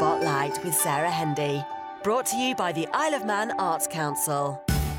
Spotlight 0.00 0.64
with 0.64 0.74
Sarah 0.74 1.10
Hendy. 1.10 1.62
Brought 2.02 2.24
to 2.28 2.36
you 2.38 2.54
by 2.54 2.72
the 2.72 2.88
Isle 2.94 3.12
of 3.12 3.26
Man 3.26 3.50
Arts 3.58 3.86
Council. 3.86 4.58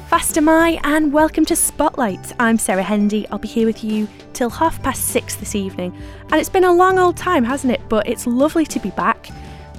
Fast 0.10 0.38
am 0.38 0.48
I, 0.48 0.80
and 0.84 1.12
welcome 1.12 1.44
to 1.46 1.56
Spotlight. 1.56 2.34
I'm 2.40 2.60
Sarah 2.60 2.84
Hendy. 2.84 3.28
I'll 3.30 3.40
be 3.40 3.48
here 3.48 3.66
with 3.66 3.84
you 3.84 4.08
till 4.34 4.52
half 4.52 4.80
past 4.84 5.08
six 5.08 5.36
this 5.38 5.56
evening. 5.56 6.00
And 6.26 6.36
it's 6.36 6.50
been 6.50 6.66
a 6.66 6.72
long 6.72 7.00
old 7.00 7.18
time, 7.18 7.44
hasn't 7.44 7.74
it? 7.74 7.82
But 7.90 8.08
it's 8.08 8.28
lovely 8.28 8.64
to 8.68 8.80
be 8.80 8.92
back. 8.92 9.32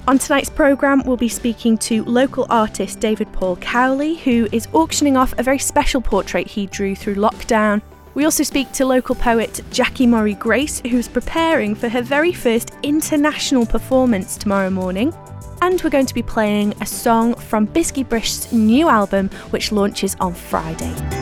On 0.09 0.19
tonight's 0.19 0.49
programme, 0.49 1.03
we'll 1.05 1.15
be 1.15 1.29
speaking 1.29 1.77
to 1.77 2.03
local 2.03 2.45
artist 2.49 2.99
David 2.99 3.31
Paul 3.31 3.55
Cowley, 3.55 4.15
who 4.15 4.49
is 4.51 4.67
auctioning 4.73 5.15
off 5.15 5.33
a 5.37 5.43
very 5.43 5.57
special 5.57 6.01
portrait 6.01 6.47
he 6.47 6.65
drew 6.65 6.97
through 6.97 7.15
lockdown. 7.15 7.81
We 8.15 8.25
also 8.25 8.43
speak 8.43 8.71
to 8.73 8.85
local 8.85 9.15
poet 9.15 9.61
Jackie 9.71 10.05
Morrie 10.05 10.37
Grace, 10.37 10.81
who's 10.81 11.07
preparing 11.07 11.73
for 11.73 11.89
her 11.89 12.01
very 12.01 12.31
first 12.31 12.71
international 12.83 13.65
performance 13.65 14.37
tomorrow 14.37 14.69
morning. 14.69 15.13
And 15.61 15.81
we're 15.81 15.89
going 15.89 16.05
to 16.05 16.13
be 16.13 16.21
playing 16.21 16.75
a 16.81 16.85
song 16.85 17.35
from 17.35 17.67
Biskee 17.67 18.07
Brisht's 18.07 18.51
new 18.51 18.87
album, 18.87 19.29
which 19.49 19.71
launches 19.71 20.15
on 20.19 20.33
Friday. 20.33 21.12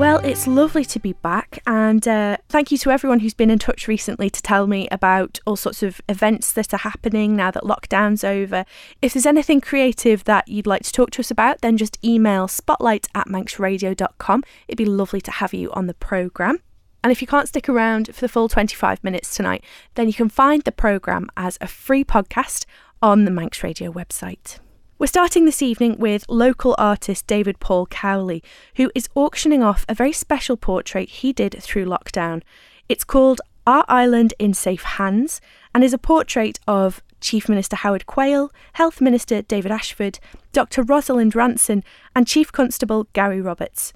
Well, 0.00 0.16
it's 0.24 0.46
lovely 0.46 0.86
to 0.86 0.98
be 0.98 1.12
back, 1.12 1.62
and 1.66 2.08
uh, 2.08 2.38
thank 2.48 2.72
you 2.72 2.78
to 2.78 2.90
everyone 2.90 3.20
who's 3.20 3.34
been 3.34 3.50
in 3.50 3.58
touch 3.58 3.86
recently 3.86 4.30
to 4.30 4.40
tell 4.40 4.66
me 4.66 4.88
about 4.90 5.40
all 5.46 5.56
sorts 5.56 5.82
of 5.82 6.00
events 6.08 6.52
that 6.52 6.72
are 6.72 6.78
happening 6.78 7.36
now 7.36 7.50
that 7.50 7.64
lockdown's 7.64 8.24
over. 8.24 8.64
If 9.02 9.12
there's 9.12 9.26
anything 9.26 9.60
creative 9.60 10.24
that 10.24 10.48
you'd 10.48 10.66
like 10.66 10.84
to 10.84 10.92
talk 10.92 11.10
to 11.10 11.20
us 11.20 11.30
about, 11.30 11.60
then 11.60 11.76
just 11.76 12.02
email 12.02 12.48
spotlight 12.48 13.08
at 13.14 13.26
manxradio.com. 13.26 14.42
It'd 14.68 14.78
be 14.78 14.86
lovely 14.86 15.20
to 15.20 15.30
have 15.32 15.52
you 15.52 15.70
on 15.72 15.86
the 15.86 15.92
programme. 15.92 16.62
And 17.04 17.12
if 17.12 17.20
you 17.20 17.28
can't 17.28 17.48
stick 17.48 17.68
around 17.68 18.06
for 18.14 18.22
the 18.22 18.28
full 18.30 18.48
25 18.48 19.04
minutes 19.04 19.36
tonight, 19.36 19.62
then 19.96 20.06
you 20.06 20.14
can 20.14 20.30
find 20.30 20.62
the 20.62 20.72
programme 20.72 21.28
as 21.36 21.58
a 21.60 21.66
free 21.66 22.04
podcast 22.04 22.64
on 23.02 23.26
the 23.26 23.30
Manx 23.30 23.62
Radio 23.62 23.92
website. 23.92 24.60
We're 25.00 25.06
starting 25.06 25.46
this 25.46 25.62
evening 25.62 25.96
with 25.98 26.26
local 26.28 26.74
artist 26.76 27.26
David 27.26 27.58
Paul 27.58 27.86
Cowley, 27.86 28.42
who 28.74 28.92
is 28.94 29.08
auctioning 29.14 29.62
off 29.62 29.86
a 29.88 29.94
very 29.94 30.12
special 30.12 30.58
portrait 30.58 31.08
he 31.08 31.32
did 31.32 31.56
through 31.58 31.86
lockdown. 31.86 32.42
It's 32.86 33.02
called 33.02 33.40
Our 33.66 33.86
Island 33.88 34.34
in 34.38 34.52
Safe 34.52 34.82
Hands 34.82 35.40
and 35.74 35.82
is 35.82 35.94
a 35.94 35.98
portrait 35.98 36.60
of 36.68 37.02
Chief 37.18 37.48
Minister 37.48 37.76
Howard 37.76 38.04
Quayle, 38.04 38.52
Health 38.74 39.00
Minister 39.00 39.40
David 39.40 39.72
Ashford, 39.72 40.18
Dr. 40.52 40.82
Rosalind 40.82 41.34
Ranson, 41.34 41.82
and 42.14 42.26
Chief 42.26 42.52
Constable 42.52 43.06
Gary 43.14 43.40
Roberts. 43.40 43.94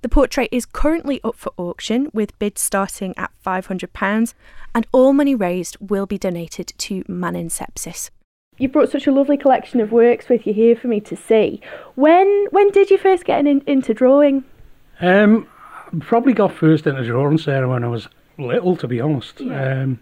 The 0.00 0.08
portrait 0.08 0.48
is 0.50 0.64
currently 0.64 1.20
up 1.22 1.36
for 1.36 1.52
auction 1.58 2.08
with 2.14 2.38
bids 2.38 2.62
starting 2.62 3.12
at 3.18 3.32
£500, 3.44 4.32
and 4.74 4.86
all 4.92 5.12
money 5.12 5.34
raised 5.34 5.76
will 5.78 6.06
be 6.06 6.16
donated 6.16 6.72
to 6.78 7.04
Man 7.06 7.36
in 7.36 7.50
Sepsis 7.50 8.08
you've 8.58 8.72
brought 8.72 8.90
such 8.90 9.06
a 9.06 9.12
lovely 9.12 9.36
collection 9.36 9.80
of 9.80 9.92
works 9.92 10.28
with 10.28 10.46
you 10.46 10.52
here 10.52 10.76
for 10.76 10.88
me 10.88 11.00
to 11.00 11.16
see. 11.16 11.60
When 11.94 12.46
when 12.50 12.70
did 12.70 12.90
you 12.90 12.98
first 12.98 13.24
get 13.24 13.46
in, 13.46 13.62
into 13.66 13.94
drawing? 13.94 14.44
Um, 15.00 15.46
probably 16.00 16.32
got 16.32 16.52
first 16.52 16.86
into 16.86 17.04
drawing, 17.04 17.38
Sarah, 17.38 17.68
when 17.68 17.84
I 17.84 17.88
was 17.88 18.08
little, 18.38 18.76
to 18.76 18.88
be 18.88 19.00
honest. 19.00 19.40
Yeah. 19.40 19.82
Um, 19.82 20.00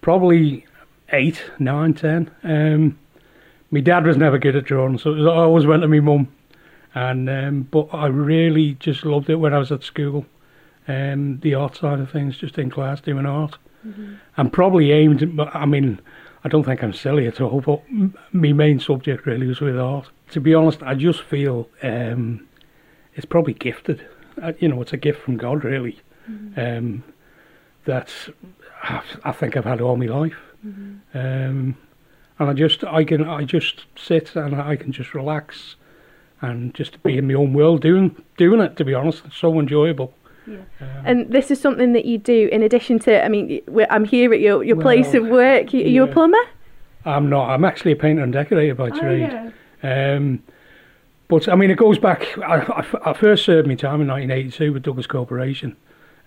probably 0.00 0.66
eight, 1.12 1.50
nine, 1.58 1.94
ten. 1.94 2.30
Um, 2.42 2.98
my 3.70 3.80
dad 3.80 4.06
was 4.06 4.16
never 4.16 4.38
good 4.38 4.56
at 4.56 4.64
drawing, 4.64 4.98
so 4.98 5.14
I 5.14 5.44
always 5.44 5.66
went 5.66 5.82
to 5.82 5.88
my 5.88 6.00
mum. 6.00 6.28
And 6.94 7.28
um, 7.30 7.62
but 7.70 7.88
I 7.92 8.06
really 8.06 8.74
just 8.74 9.06
loved 9.06 9.30
it 9.30 9.36
when 9.36 9.54
I 9.54 9.58
was 9.58 9.72
at 9.72 9.82
school. 9.82 10.26
Um, 10.88 11.38
the 11.40 11.54
art 11.54 11.76
side 11.76 12.00
of 12.00 12.10
things, 12.10 12.36
just 12.36 12.58
in 12.58 12.68
class 12.68 13.00
doing 13.00 13.24
art, 13.24 13.56
mm-hmm. 13.86 14.14
and 14.36 14.52
probably 14.52 14.92
aimed. 14.92 15.40
I 15.54 15.64
mean, 15.64 16.00
I 16.44 16.48
don't 16.48 16.64
think 16.64 16.82
I'm 16.82 16.92
silly 16.92 17.26
at 17.26 17.40
all, 17.40 17.60
but 17.60 17.82
my 18.32 18.52
main 18.52 18.80
subject 18.80 19.26
really 19.26 19.46
was 19.46 19.60
with 19.60 19.78
art. 19.78 20.08
To 20.30 20.40
be 20.40 20.54
honest, 20.54 20.82
I 20.82 20.94
just 20.94 21.22
feel 21.22 21.68
um, 21.82 22.48
it's 23.14 23.26
probably 23.26 23.54
gifted. 23.54 24.06
Uh, 24.42 24.52
you 24.58 24.68
know, 24.68 24.82
it's 24.82 24.92
a 24.92 24.96
gift 24.96 25.22
from 25.22 25.36
God, 25.36 25.64
really. 25.64 26.00
Mm-hmm. 26.28 26.60
Um, 26.60 27.04
that 27.84 28.10
I 29.24 29.32
think 29.32 29.56
I've 29.56 29.64
had 29.64 29.80
all 29.80 29.96
my 29.96 30.06
life. 30.06 30.36
Mm-hmm. 30.66 31.18
Um, 31.18 31.76
and 32.38 32.50
I 32.50 32.52
just, 32.52 32.84
I 32.84 33.04
can, 33.04 33.28
I 33.28 33.44
just 33.44 33.84
sit 33.96 34.34
and 34.34 34.56
I 34.56 34.76
can 34.76 34.92
just 34.92 35.14
relax 35.14 35.76
and 36.40 36.74
just 36.74 37.02
be 37.02 37.18
in 37.18 37.28
my 37.28 37.34
own 37.34 37.52
world 37.52 37.82
doing, 37.82 38.20
doing 38.36 38.60
it. 38.60 38.76
To 38.76 38.84
be 38.84 38.94
honest, 38.94 39.22
it's 39.26 39.36
so 39.36 39.60
enjoyable. 39.60 40.14
Yeah. 40.46 40.58
Um, 40.80 40.88
and 41.04 41.32
this 41.32 41.50
is 41.50 41.60
something 41.60 41.92
that 41.92 42.04
you 42.04 42.18
do 42.18 42.48
in 42.50 42.62
addition 42.62 42.98
to, 43.00 43.24
I 43.24 43.28
mean, 43.28 43.62
I'm 43.90 44.04
here 44.04 44.32
at 44.32 44.40
your, 44.40 44.62
your 44.64 44.76
well, 44.76 44.84
place 44.84 45.14
of 45.14 45.26
work. 45.26 45.72
You, 45.72 46.02
are 46.02 46.08
a 46.08 46.12
plumber? 46.12 46.42
I'm 47.04 47.28
not. 47.28 47.50
I'm 47.50 47.64
actually 47.64 47.92
a 47.92 47.96
painter 47.96 48.22
and 48.22 48.32
decorator 48.32 48.74
by 48.74 48.90
oh, 48.90 48.98
trade. 48.98 49.52
Yeah. 49.82 50.14
Um, 50.16 50.42
but 51.28 51.48
I 51.48 51.54
mean, 51.54 51.70
it 51.70 51.78
goes 51.78 51.98
back. 51.98 52.36
I, 52.38 52.56
I, 52.60 53.10
I, 53.10 53.12
first 53.14 53.44
served 53.44 53.66
my 53.66 53.74
time 53.74 54.00
in 54.00 54.08
1982 54.08 54.72
with 54.72 54.82
Douglas 54.82 55.06
Corporation. 55.06 55.76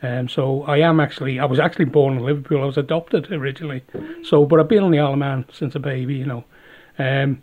Um, 0.01 0.27
so 0.27 0.63
I 0.63 0.79
am 0.79 0.99
actually, 0.99 1.39
I 1.39 1.45
was 1.45 1.59
actually 1.59 1.85
born 1.85 2.17
in 2.17 2.23
Liverpool. 2.23 2.61
I 2.61 2.65
was 2.65 2.77
adopted 2.77 3.31
originally. 3.31 3.83
So, 4.23 4.45
but 4.45 4.59
I've 4.59 4.67
been 4.67 4.83
on 4.83 4.91
the 4.91 4.99
Isle 4.99 5.13
of 5.13 5.19
Man 5.19 5.45
since 5.53 5.75
a 5.75 5.79
baby, 5.79 6.15
you 6.15 6.25
know. 6.25 6.43
Um, 6.97 7.41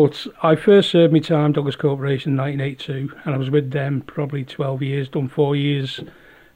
but 0.00 0.26
I 0.42 0.56
first 0.56 0.90
served 0.90 1.12
my 1.12 1.18
time 1.18 1.52
Douglas 1.52 1.76
Corporation 1.76 2.32
in 2.32 2.38
1982, 2.38 3.12
and 3.24 3.34
I 3.34 3.38
was 3.38 3.50
with 3.50 3.70
them 3.70 4.00
probably 4.06 4.44
12 4.44 4.82
years, 4.82 5.08
done 5.10 5.28
four 5.28 5.54
years, 5.54 6.00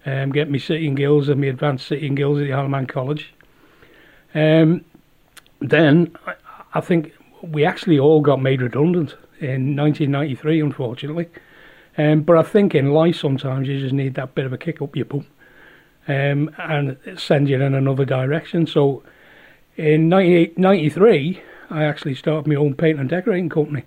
um, 0.06 0.32
getting 0.32 0.52
my 0.52 0.58
City 0.58 0.86
and 0.86 0.96
Guilds 0.96 1.28
and 1.28 1.40
my 1.40 1.48
advanced 1.48 1.86
City 1.86 2.06
and 2.06 2.16
Guilds 2.16 2.40
at 2.40 2.44
the 2.44 2.54
Isle 2.54 2.64
of 2.64 2.70
Man 2.70 2.86
College. 2.86 3.34
Um, 4.34 4.84
then 5.60 6.16
I, 6.26 6.34
I 6.72 6.80
think 6.80 7.12
we 7.42 7.66
actually 7.66 7.98
all 7.98 8.22
got 8.22 8.40
made 8.40 8.62
redundant 8.62 9.10
in 9.40 9.76
1993, 9.76 10.60
unfortunately. 10.60 11.28
Um, 11.98 12.22
but 12.22 12.38
I 12.38 12.42
think 12.42 12.74
in 12.74 12.92
life 12.92 13.16
sometimes 13.16 13.68
you 13.68 13.78
just 13.78 13.92
need 13.92 14.14
that 14.14 14.34
bit 14.34 14.46
of 14.46 14.54
a 14.54 14.58
kick 14.58 14.80
up 14.80 14.96
your 14.96 15.04
bum 15.04 15.26
um, 16.08 16.50
and 16.56 16.96
send 17.16 17.50
you 17.50 17.60
in 17.60 17.74
another 17.74 18.06
direction. 18.06 18.66
So 18.66 19.02
in 19.76 20.08
1993, 20.08 21.42
I 21.74 21.86
actually 21.86 22.14
started 22.14 22.46
my 22.46 22.54
own 22.54 22.74
paint 22.74 23.00
and 23.00 23.08
decorating 23.08 23.48
company, 23.48 23.82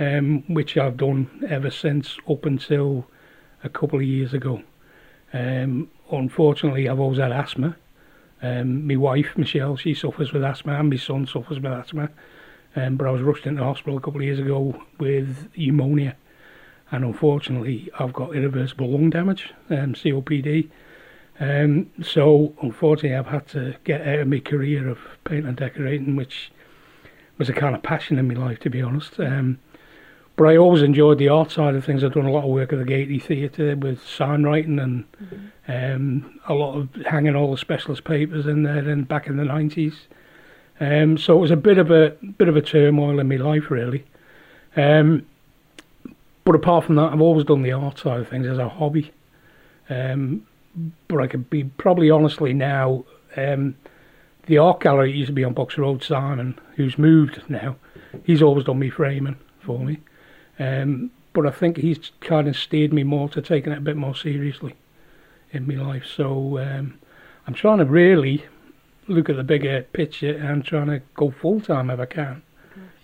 um, 0.00 0.42
which 0.52 0.76
I've 0.76 0.96
done 0.96 1.44
ever 1.48 1.70
since 1.70 2.16
up 2.28 2.44
until 2.44 3.06
a 3.62 3.68
couple 3.68 4.00
of 4.00 4.04
years 4.04 4.34
ago. 4.34 4.60
Um, 5.32 5.88
unfortunately, 6.10 6.88
I've 6.88 6.98
always 6.98 7.20
had 7.20 7.30
asthma. 7.30 7.76
Um, 8.42 8.88
my 8.88 8.96
wife, 8.96 9.38
Michelle, 9.38 9.76
she 9.76 9.94
suffers 9.94 10.32
with 10.32 10.42
asthma, 10.42 10.72
and 10.72 10.90
my 10.90 10.96
son 10.96 11.28
suffers 11.28 11.60
with 11.60 11.72
asthma. 11.72 12.10
Um, 12.74 12.96
but 12.96 13.06
I 13.06 13.12
was 13.12 13.22
rushed 13.22 13.46
into 13.46 13.62
hospital 13.62 13.98
a 13.98 14.00
couple 14.00 14.20
of 14.20 14.24
years 14.24 14.40
ago 14.40 14.82
with 14.98 15.48
pneumonia, 15.56 16.16
and 16.90 17.04
unfortunately, 17.04 17.88
I've 18.00 18.12
got 18.12 18.34
irreversible 18.34 18.90
lung 18.90 19.10
damage, 19.10 19.48
um, 19.70 19.94
COPD. 19.94 20.70
Um, 21.38 21.88
so, 22.02 22.52
unfortunately, 22.60 23.16
I've 23.16 23.26
had 23.26 23.46
to 23.50 23.76
get 23.84 24.00
out 24.00 24.18
of 24.18 24.26
my 24.26 24.40
career 24.40 24.88
of 24.88 24.98
paint 25.22 25.46
and 25.46 25.56
decorating, 25.56 26.16
which 26.16 26.50
was 27.42 27.48
a 27.48 27.52
kind 27.52 27.74
of 27.74 27.82
passion 27.82 28.18
in 28.18 28.28
my 28.28 28.34
life, 28.34 28.60
to 28.60 28.70
be 28.70 28.80
honest. 28.80 29.18
Um, 29.18 29.58
but 30.36 30.44
I 30.44 30.56
always 30.56 30.80
enjoyed 30.80 31.18
the 31.18 31.28
art 31.28 31.50
side 31.50 31.74
of 31.74 31.84
things. 31.84 32.04
I've 32.04 32.14
done 32.14 32.24
a 32.24 32.30
lot 32.30 32.44
of 32.44 32.50
work 32.50 32.72
at 32.72 32.78
the 32.78 32.84
Gaiety 32.84 33.18
Theatre 33.18 33.74
with 33.74 34.00
sign 34.06 34.44
writing 34.44 34.78
and 34.78 35.04
mm-hmm. 35.20 35.70
um, 35.72 36.40
a 36.46 36.54
lot 36.54 36.76
of 36.76 36.88
hanging 37.04 37.34
all 37.34 37.50
the 37.50 37.58
specialist 37.58 38.04
papers 38.04 38.46
in 38.46 38.62
there 38.62 38.88
in 38.88 39.02
back 39.02 39.26
in 39.26 39.38
the 39.38 39.44
nineties. 39.44 40.06
Um, 40.78 41.18
so 41.18 41.36
it 41.36 41.40
was 41.40 41.50
a 41.50 41.56
bit 41.56 41.78
of 41.78 41.90
a 41.90 42.10
bit 42.38 42.46
of 42.46 42.56
a 42.56 42.62
turmoil 42.62 43.18
in 43.18 43.28
my 43.28 43.36
life, 43.36 43.72
really. 43.72 44.04
Um, 44.76 45.26
but 46.44 46.54
apart 46.54 46.84
from 46.84 46.94
that, 46.94 47.12
I've 47.12 47.20
always 47.20 47.44
done 47.44 47.62
the 47.62 47.72
art 47.72 47.98
side 47.98 48.20
of 48.20 48.28
things 48.28 48.46
as 48.46 48.58
a 48.58 48.68
hobby. 48.68 49.10
Um, 49.90 50.46
but 51.08 51.18
I 51.18 51.26
could 51.26 51.50
be 51.50 51.64
probably 51.64 52.08
honestly 52.08 52.52
now 52.54 53.04
um, 53.36 53.74
the 54.46 54.58
art 54.58 54.80
gallery 54.80 55.12
used 55.12 55.28
to 55.28 55.32
be 55.32 55.44
on 55.44 55.54
Bucks 55.54 55.78
Road. 55.78 56.02
Simon, 56.02 56.58
who's 56.76 56.98
moved 56.98 57.42
now, 57.48 57.76
he's 58.24 58.42
always 58.42 58.64
done 58.64 58.78
me 58.78 58.90
framing 58.90 59.36
for 59.60 59.78
me. 59.78 59.98
Um, 60.58 61.10
but 61.32 61.46
I 61.46 61.50
think 61.50 61.78
he's 61.78 62.10
kind 62.20 62.48
of 62.48 62.56
steered 62.56 62.92
me 62.92 63.04
more 63.04 63.28
to 63.30 63.40
taking 63.40 63.72
it 63.72 63.78
a 63.78 63.82
bit 63.82 63.96
more 63.96 64.14
seriously 64.14 64.74
in 65.50 65.66
my 65.66 65.74
life. 65.82 66.04
So 66.04 66.58
um, 66.58 66.98
I'm 67.46 67.54
trying 67.54 67.78
to 67.78 67.84
really 67.84 68.44
look 69.08 69.28
at 69.30 69.36
the 69.36 69.44
bigger 69.44 69.82
picture 69.92 70.36
and 70.36 70.64
trying 70.64 70.88
to 70.88 71.00
go 71.14 71.30
full 71.30 71.60
time 71.60 71.90
if 71.90 72.00
I 72.00 72.06
can. 72.06 72.42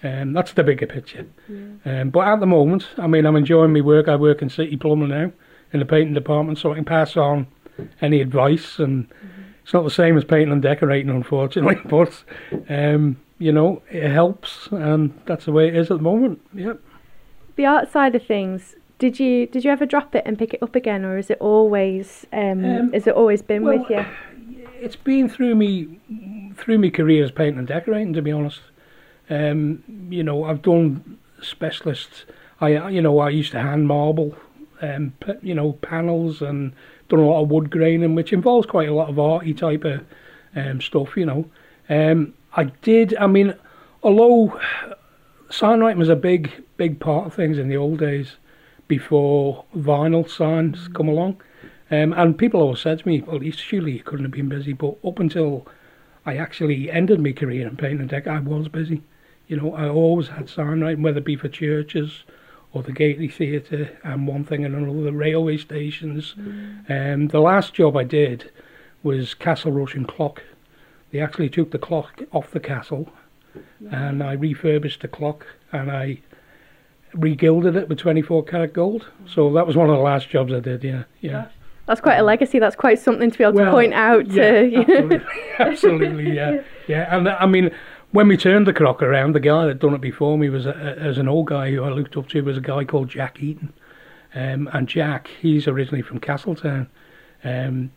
Um, 0.02 0.32
that's 0.32 0.52
the 0.52 0.62
bigger 0.62 0.86
picture. 0.86 1.26
Yeah. 1.48 2.00
Um, 2.00 2.10
but 2.10 2.28
at 2.28 2.40
the 2.40 2.46
moment, 2.46 2.86
I 2.98 3.06
mean, 3.06 3.26
I'm 3.26 3.34
enjoying 3.34 3.72
my 3.72 3.80
work. 3.80 4.08
I 4.08 4.14
work 4.16 4.42
in 4.42 4.48
City 4.48 4.76
Plumbing 4.76 5.08
now 5.08 5.32
in 5.72 5.80
the 5.80 5.86
painting 5.86 6.14
department, 6.14 6.58
so 6.58 6.70
I 6.72 6.76
can 6.76 6.84
pass 6.84 7.16
on 7.16 7.46
any 8.00 8.20
advice 8.20 8.78
and. 8.78 9.08
Mm-hmm 9.08 9.37
it's 9.68 9.74
not 9.74 9.84
the 9.84 9.90
same 9.90 10.16
as 10.16 10.24
painting 10.24 10.50
and 10.50 10.62
decorating, 10.62 11.10
unfortunately, 11.10 11.76
but 11.84 12.24
um, 12.70 13.18
you 13.38 13.52
know 13.52 13.82
it 13.90 14.08
helps, 14.08 14.66
and 14.68 15.12
that's 15.26 15.44
the 15.44 15.52
way 15.52 15.68
it 15.68 15.76
is 15.76 15.90
at 15.90 15.98
the 15.98 16.02
moment. 16.02 16.40
Yep. 16.54 16.80
The 17.56 17.66
art 17.66 17.92
side 17.92 18.14
of 18.14 18.24
things. 18.24 18.76
Did 18.98 19.20
you 19.20 19.46
did 19.46 19.66
you 19.66 19.70
ever 19.70 19.84
drop 19.84 20.14
it 20.14 20.22
and 20.24 20.38
pick 20.38 20.54
it 20.54 20.62
up 20.62 20.74
again, 20.74 21.04
or 21.04 21.18
is 21.18 21.28
it 21.28 21.36
always 21.38 22.24
um, 22.32 22.64
um, 22.64 22.94
is 22.94 23.06
it 23.06 23.12
always 23.12 23.42
been 23.42 23.62
well, 23.62 23.78
with 23.78 23.90
you? 23.90 24.06
it's 24.80 24.96
been 24.96 25.28
through 25.28 25.54
me 25.54 26.00
through 26.56 26.78
my 26.78 26.88
career 26.88 27.22
as 27.22 27.30
painting 27.30 27.58
and 27.58 27.68
decorating. 27.68 28.14
To 28.14 28.22
be 28.22 28.32
honest, 28.32 28.62
um, 29.28 29.82
you 30.08 30.22
know, 30.22 30.44
I've 30.44 30.62
done 30.62 31.18
specialists. 31.42 32.24
I 32.62 32.88
you 32.88 33.02
know 33.02 33.18
I 33.18 33.28
used 33.28 33.52
to 33.52 33.60
hand 33.60 33.86
marble, 33.86 34.34
um, 34.80 35.12
you 35.42 35.54
know, 35.54 35.74
panels 35.74 36.40
and 36.40 36.72
done 37.08 37.20
a 37.20 37.26
lot 37.26 37.42
of 37.42 37.50
wood 37.50 37.70
graining, 37.70 38.14
which 38.14 38.32
involves 38.32 38.66
quite 38.66 38.88
a 38.88 38.94
lot 38.94 39.08
of 39.08 39.18
arty 39.18 39.54
type 39.54 39.84
of 39.84 40.04
um, 40.54 40.80
stuff. 40.80 41.16
You 41.16 41.26
know, 41.26 41.50
um, 41.88 42.34
I 42.54 42.64
did. 42.64 43.16
I 43.16 43.26
mean, 43.26 43.54
although 44.02 44.60
signwriting 45.50 45.96
was 45.96 46.08
a 46.08 46.16
big 46.16 46.64
big 46.76 47.00
part 47.00 47.26
of 47.26 47.34
things 47.34 47.58
in 47.58 47.68
the 47.68 47.76
old 47.76 47.98
days 47.98 48.36
before 48.86 49.64
vinyl 49.76 50.28
signs 50.28 50.88
come 50.88 51.08
along. 51.08 51.40
Um, 51.90 52.12
and 52.12 52.36
people 52.36 52.60
always 52.60 52.80
said 52.80 52.98
to 52.98 53.08
me, 53.08 53.22
well, 53.22 53.40
surely 53.50 53.92
you 53.92 54.02
couldn't 54.02 54.26
have 54.26 54.32
been 54.32 54.48
busy. 54.48 54.72
But 54.72 54.96
up 55.04 55.18
until 55.18 55.66
I 56.26 56.36
actually 56.36 56.90
ended 56.90 57.20
my 57.20 57.32
career 57.32 57.66
in 57.66 57.76
painting 57.76 58.00
and 58.00 58.08
deck, 58.08 58.26
I 58.26 58.40
was 58.40 58.68
busy. 58.68 59.02
You 59.46 59.56
know, 59.56 59.74
I 59.74 59.88
always 59.88 60.28
had 60.28 60.46
signwriting, 60.46 61.02
whether 61.02 61.18
it 61.18 61.24
be 61.24 61.36
for 61.36 61.48
churches 61.48 62.24
or 62.72 62.82
the 62.82 62.92
Gaiety 62.92 63.28
Theatre 63.28 63.98
and 64.04 64.26
one 64.26 64.44
thing 64.44 64.64
and 64.64 64.74
another, 64.74 65.02
the 65.02 65.12
railway 65.12 65.56
stations. 65.56 66.34
Mm. 66.38 67.14
Um, 67.14 67.28
the 67.28 67.40
last 67.40 67.74
job 67.74 67.96
I 67.96 68.04
did 68.04 68.50
was 69.02 69.34
Castle 69.34 69.72
Rushen 69.72 70.06
Clock. 70.06 70.42
They 71.10 71.20
actually 71.20 71.48
took 71.48 71.70
the 71.70 71.78
clock 71.78 72.22
off 72.32 72.50
the 72.50 72.60
castle 72.60 73.10
yeah. 73.80 74.08
and 74.08 74.22
I 74.22 74.32
refurbished 74.32 75.00
the 75.00 75.08
clock 75.08 75.46
and 75.72 75.90
I 75.90 76.20
regilded 77.14 77.76
it 77.76 77.88
with 77.88 77.98
24 77.98 78.44
karat 78.44 78.74
gold. 78.74 79.06
So 79.26 79.52
that 79.54 79.66
was 79.66 79.76
one 79.76 79.88
of 79.88 79.96
the 79.96 80.02
last 80.02 80.28
jobs 80.28 80.52
I 80.52 80.60
did, 80.60 80.84
yeah. 80.84 81.04
yeah. 81.20 81.48
That's 81.86 82.02
quite 82.02 82.18
a 82.18 82.22
legacy. 82.22 82.58
That's 82.58 82.76
quite 82.76 82.98
something 82.98 83.30
to 83.30 83.38
be 83.38 83.44
able 83.44 83.54
well, 83.54 83.64
to 83.66 83.70
point 83.70 83.94
out. 83.94 84.30
Yeah, 84.30 84.60
to, 84.60 84.76
absolutely, 84.76 85.20
absolutely, 85.58 86.36
yeah, 86.36 86.62
yeah. 86.86 87.16
And 87.16 87.30
I 87.30 87.46
mean, 87.46 87.70
when 88.10 88.28
we 88.28 88.36
turned 88.36 88.66
the 88.66 88.72
clock 88.72 89.02
around, 89.02 89.34
the 89.34 89.40
guy 89.40 89.66
that 89.66 89.80
done 89.80 89.94
it 89.94 90.00
before 90.00 90.38
me 90.38 90.48
was 90.48 90.66
a, 90.66 90.74
as 90.74 91.18
an 91.18 91.28
old 91.28 91.46
guy 91.46 91.70
who 91.70 91.84
I 91.84 91.90
looked 91.90 92.16
up 92.16 92.28
to 92.28 92.42
was 92.42 92.56
a 92.56 92.62
guy 92.62 92.84
called 92.84 93.08
Jack 93.08 93.42
Eaton, 93.42 93.72
um, 94.34 94.68
and 94.72 94.88
Jack, 94.88 95.28
he's 95.40 95.68
originally 95.68 96.02
from 96.02 96.20
Castletown, 96.20 96.88
um, 97.44 97.90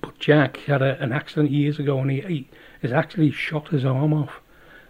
but 0.00 0.18
Jack 0.18 0.56
had 0.58 0.82
a, 0.82 1.00
an 1.02 1.12
accident 1.12 1.50
years 1.50 1.78
ago, 1.78 1.98
and 1.98 2.10
he, 2.10 2.20
he 2.22 2.48
has 2.80 2.92
actually 2.92 3.30
shot 3.30 3.68
his 3.68 3.84
arm 3.84 4.12
off, 4.12 4.40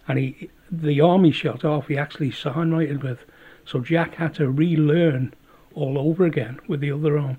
and 0.07 0.17
he 0.19 0.49
the 0.71 1.01
arm 1.01 1.23
he 1.23 1.31
shot 1.31 1.63
off, 1.63 1.87
he 1.87 1.97
actually 1.97 2.31
signwrited 2.31 3.03
with, 3.03 3.19
so 3.65 3.79
Jack 3.79 4.15
had 4.15 4.33
to 4.35 4.49
relearn 4.49 5.33
all 5.75 5.97
over 5.99 6.25
again 6.25 6.59
with 6.67 6.79
the 6.79 6.91
other 6.91 7.17
arm. 7.17 7.37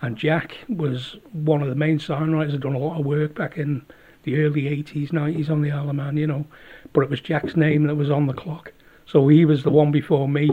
And 0.00 0.16
Jack 0.16 0.58
was 0.68 1.16
one 1.32 1.60
of 1.60 1.68
the 1.68 1.74
main 1.74 1.98
signwriters, 1.98 2.52
had 2.52 2.60
done 2.60 2.74
a 2.74 2.78
lot 2.78 3.00
of 3.00 3.06
work 3.06 3.34
back 3.34 3.58
in 3.58 3.84
the 4.24 4.42
early 4.42 4.62
80s, 4.62 5.10
90s 5.10 5.50
on 5.50 5.62
the 5.62 5.70
Isle 5.70 5.90
of 5.90 5.96
Man, 5.96 6.16
you 6.16 6.26
know. 6.26 6.44
But 6.92 7.02
it 7.02 7.10
was 7.10 7.20
Jack's 7.20 7.56
name 7.56 7.84
that 7.84 7.94
was 7.94 8.10
on 8.10 8.26
the 8.26 8.32
clock. 8.32 8.72
So 9.06 9.28
he 9.28 9.44
was 9.44 9.62
the 9.62 9.70
one 9.70 9.90
before 9.90 10.28
me 10.28 10.50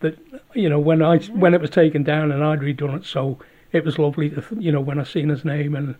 that, 0.00 0.18
you 0.54 0.68
know, 0.68 0.78
when 0.78 1.02
I 1.02 1.18
when 1.18 1.54
it 1.54 1.60
was 1.60 1.70
taken 1.70 2.02
down 2.02 2.32
and 2.32 2.44
I'd 2.44 2.60
redone 2.60 2.96
it. 2.96 3.04
So 3.04 3.38
it 3.72 3.84
was 3.84 3.98
lovely, 3.98 4.30
to, 4.30 4.42
you 4.58 4.72
know, 4.72 4.80
when 4.80 4.98
I 4.98 5.04
seen 5.04 5.28
his 5.28 5.44
name 5.44 5.74
and 5.74 5.94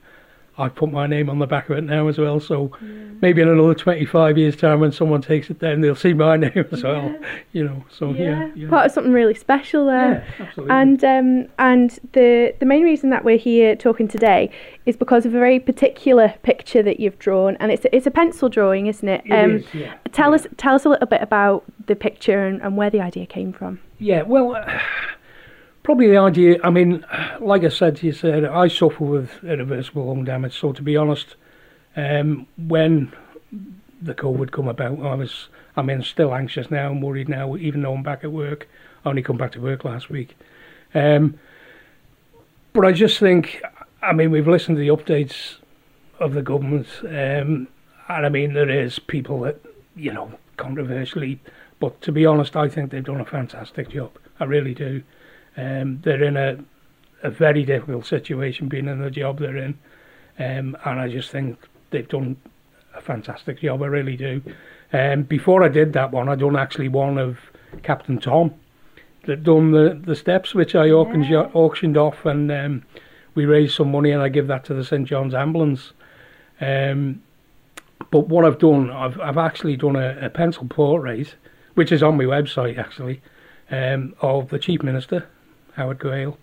I 0.58 0.68
put 0.68 0.90
my 0.90 1.06
name 1.06 1.30
on 1.30 1.38
the 1.38 1.46
back 1.46 1.70
of 1.70 1.78
it 1.78 1.84
now 1.84 2.08
as 2.08 2.18
well. 2.18 2.40
So 2.40 2.72
yeah. 2.82 2.88
maybe 3.20 3.40
in 3.40 3.48
another 3.48 3.74
25 3.74 4.36
years' 4.36 4.56
time, 4.56 4.80
when 4.80 4.90
someone 4.90 5.22
takes 5.22 5.50
it 5.50 5.60
down, 5.60 5.80
they'll 5.80 5.94
see 5.94 6.12
my 6.12 6.36
name 6.44 6.66
as 6.72 6.82
yeah. 6.82 6.88
well. 6.88 7.18
You 7.52 7.64
know, 7.64 7.84
so 7.90 8.10
yeah. 8.10 8.50
yeah, 8.56 8.68
part 8.68 8.86
of 8.86 8.92
something 8.92 9.12
really 9.12 9.34
special 9.34 9.86
there. 9.86 10.26
Yeah, 10.38 10.46
absolutely. 10.46 10.74
And 10.74 11.04
um, 11.04 11.48
and 11.58 11.98
the 12.12 12.54
the 12.58 12.66
main 12.66 12.82
reason 12.82 13.10
that 13.10 13.24
we're 13.24 13.38
here 13.38 13.76
talking 13.76 14.08
today 14.08 14.50
is 14.84 14.96
because 14.96 15.24
of 15.24 15.34
a 15.34 15.38
very 15.38 15.60
particular 15.60 16.34
picture 16.42 16.82
that 16.82 16.98
you've 16.98 17.18
drawn, 17.20 17.56
and 17.60 17.70
it's 17.70 17.86
it's 17.92 18.06
a 18.06 18.10
pencil 18.10 18.48
drawing, 18.48 18.88
isn't 18.88 19.08
it? 19.08 19.22
it 19.24 19.32
um, 19.32 19.56
is, 19.58 19.74
yeah. 19.74 19.94
Tell 20.12 20.34
us 20.34 20.46
tell 20.56 20.74
us 20.74 20.84
a 20.84 20.88
little 20.88 21.06
bit 21.06 21.22
about 21.22 21.64
the 21.86 21.94
picture 21.94 22.46
and, 22.46 22.60
and 22.62 22.76
where 22.76 22.90
the 22.90 23.00
idea 23.00 23.26
came 23.26 23.52
from. 23.52 23.80
Yeah, 23.98 24.22
well. 24.22 24.56
Uh, 24.56 24.80
Probably 25.88 26.08
the 26.08 26.18
idea, 26.18 26.58
I 26.62 26.68
mean, 26.68 27.02
like 27.40 27.64
I 27.64 27.70
said 27.70 28.02
you, 28.02 28.12
said, 28.12 28.44
I 28.44 28.68
suffer 28.68 29.04
with 29.04 29.42
irreversible 29.42 30.04
lung 30.04 30.22
damage. 30.22 30.60
So 30.60 30.74
to 30.74 30.82
be 30.82 30.98
honest, 30.98 31.34
um, 31.96 32.46
when 32.58 33.10
the 34.02 34.14
COVID 34.14 34.50
come 34.50 34.68
about, 34.68 35.00
I 35.00 35.14
was, 35.14 35.48
I 35.78 35.80
mean, 35.80 36.02
still 36.02 36.34
anxious 36.34 36.70
now 36.70 36.90
and 36.90 37.02
worried 37.02 37.30
now, 37.30 37.56
even 37.56 37.80
though 37.80 37.94
I'm 37.94 38.02
back 38.02 38.22
at 38.22 38.32
work. 38.32 38.68
I 39.02 39.08
only 39.08 39.22
come 39.22 39.38
back 39.38 39.52
to 39.52 39.62
work 39.62 39.82
last 39.82 40.10
week. 40.10 40.36
Um, 40.92 41.38
but 42.74 42.84
I 42.84 42.92
just 42.92 43.18
think, 43.18 43.62
I 44.02 44.12
mean, 44.12 44.30
we've 44.30 44.46
listened 44.46 44.76
to 44.76 44.80
the 44.80 44.94
updates 44.94 45.56
of 46.20 46.34
the 46.34 46.42
government, 46.42 46.88
um, 47.04 47.66
and 48.10 48.26
I 48.26 48.28
mean, 48.28 48.52
there 48.52 48.68
is 48.68 48.98
people 48.98 49.40
that, 49.40 49.58
you 49.96 50.12
know, 50.12 50.32
controversially, 50.58 51.40
but 51.80 51.98
to 52.02 52.12
be 52.12 52.26
honest, 52.26 52.56
I 52.56 52.68
think 52.68 52.90
they've 52.90 53.02
done 53.02 53.22
a 53.22 53.24
fantastic 53.24 53.88
job. 53.88 54.10
I 54.38 54.44
really 54.44 54.74
do. 54.74 55.02
Um, 55.58 56.00
they're 56.02 56.22
in 56.22 56.36
a, 56.36 56.56
a 57.24 57.30
very 57.30 57.64
difficult 57.64 58.06
situation 58.06 58.68
being 58.68 58.86
in 58.86 59.02
the 59.02 59.10
job 59.10 59.40
they're 59.40 59.56
in. 59.56 59.78
Um, 60.38 60.76
and 60.84 61.00
I 61.00 61.08
just 61.08 61.30
think 61.30 61.58
they've 61.90 62.08
done 62.08 62.36
a 62.94 63.00
fantastic 63.00 63.60
job. 63.60 63.82
I 63.82 63.86
really 63.86 64.16
do. 64.16 64.40
Um, 64.92 65.24
before 65.24 65.64
I 65.64 65.68
did 65.68 65.92
that 65.94 66.12
one, 66.12 66.28
I'd 66.28 66.38
done 66.38 66.56
actually 66.56 66.88
one 66.88 67.18
of 67.18 67.38
Captain 67.82 68.18
Tom 68.18 68.54
that 69.26 69.42
done 69.42 69.72
the, 69.72 70.00
the 70.00 70.14
steps, 70.14 70.54
which 70.54 70.76
I 70.76 70.90
auctioned, 70.90 71.28
yeah. 71.28 71.50
auctioned 71.52 71.96
off, 71.96 72.24
and 72.24 72.50
um, 72.52 72.84
we 73.34 73.44
raised 73.44 73.74
some 73.74 73.90
money, 73.90 74.12
and 74.12 74.22
I 74.22 74.28
give 74.28 74.46
that 74.46 74.64
to 74.66 74.74
the 74.74 74.84
St 74.84 75.06
John's 75.06 75.34
Ambulance. 75.34 75.92
Um, 76.60 77.22
but 78.10 78.28
what 78.28 78.44
I've 78.44 78.58
done, 78.58 78.90
I've 78.90 79.20
I've 79.20 79.36
actually 79.36 79.76
done 79.76 79.96
a, 79.96 80.16
a 80.22 80.30
pencil 80.30 80.66
portrait, 80.66 81.34
which 81.74 81.92
is 81.92 82.02
on 82.02 82.16
my 82.16 82.24
website 82.24 82.78
actually, 82.78 83.20
um, 83.70 84.14
of 84.22 84.48
the 84.48 84.58
Chief 84.58 84.82
Minister 84.82 85.28
Howard 85.78 86.00
Quayle, 86.00 86.36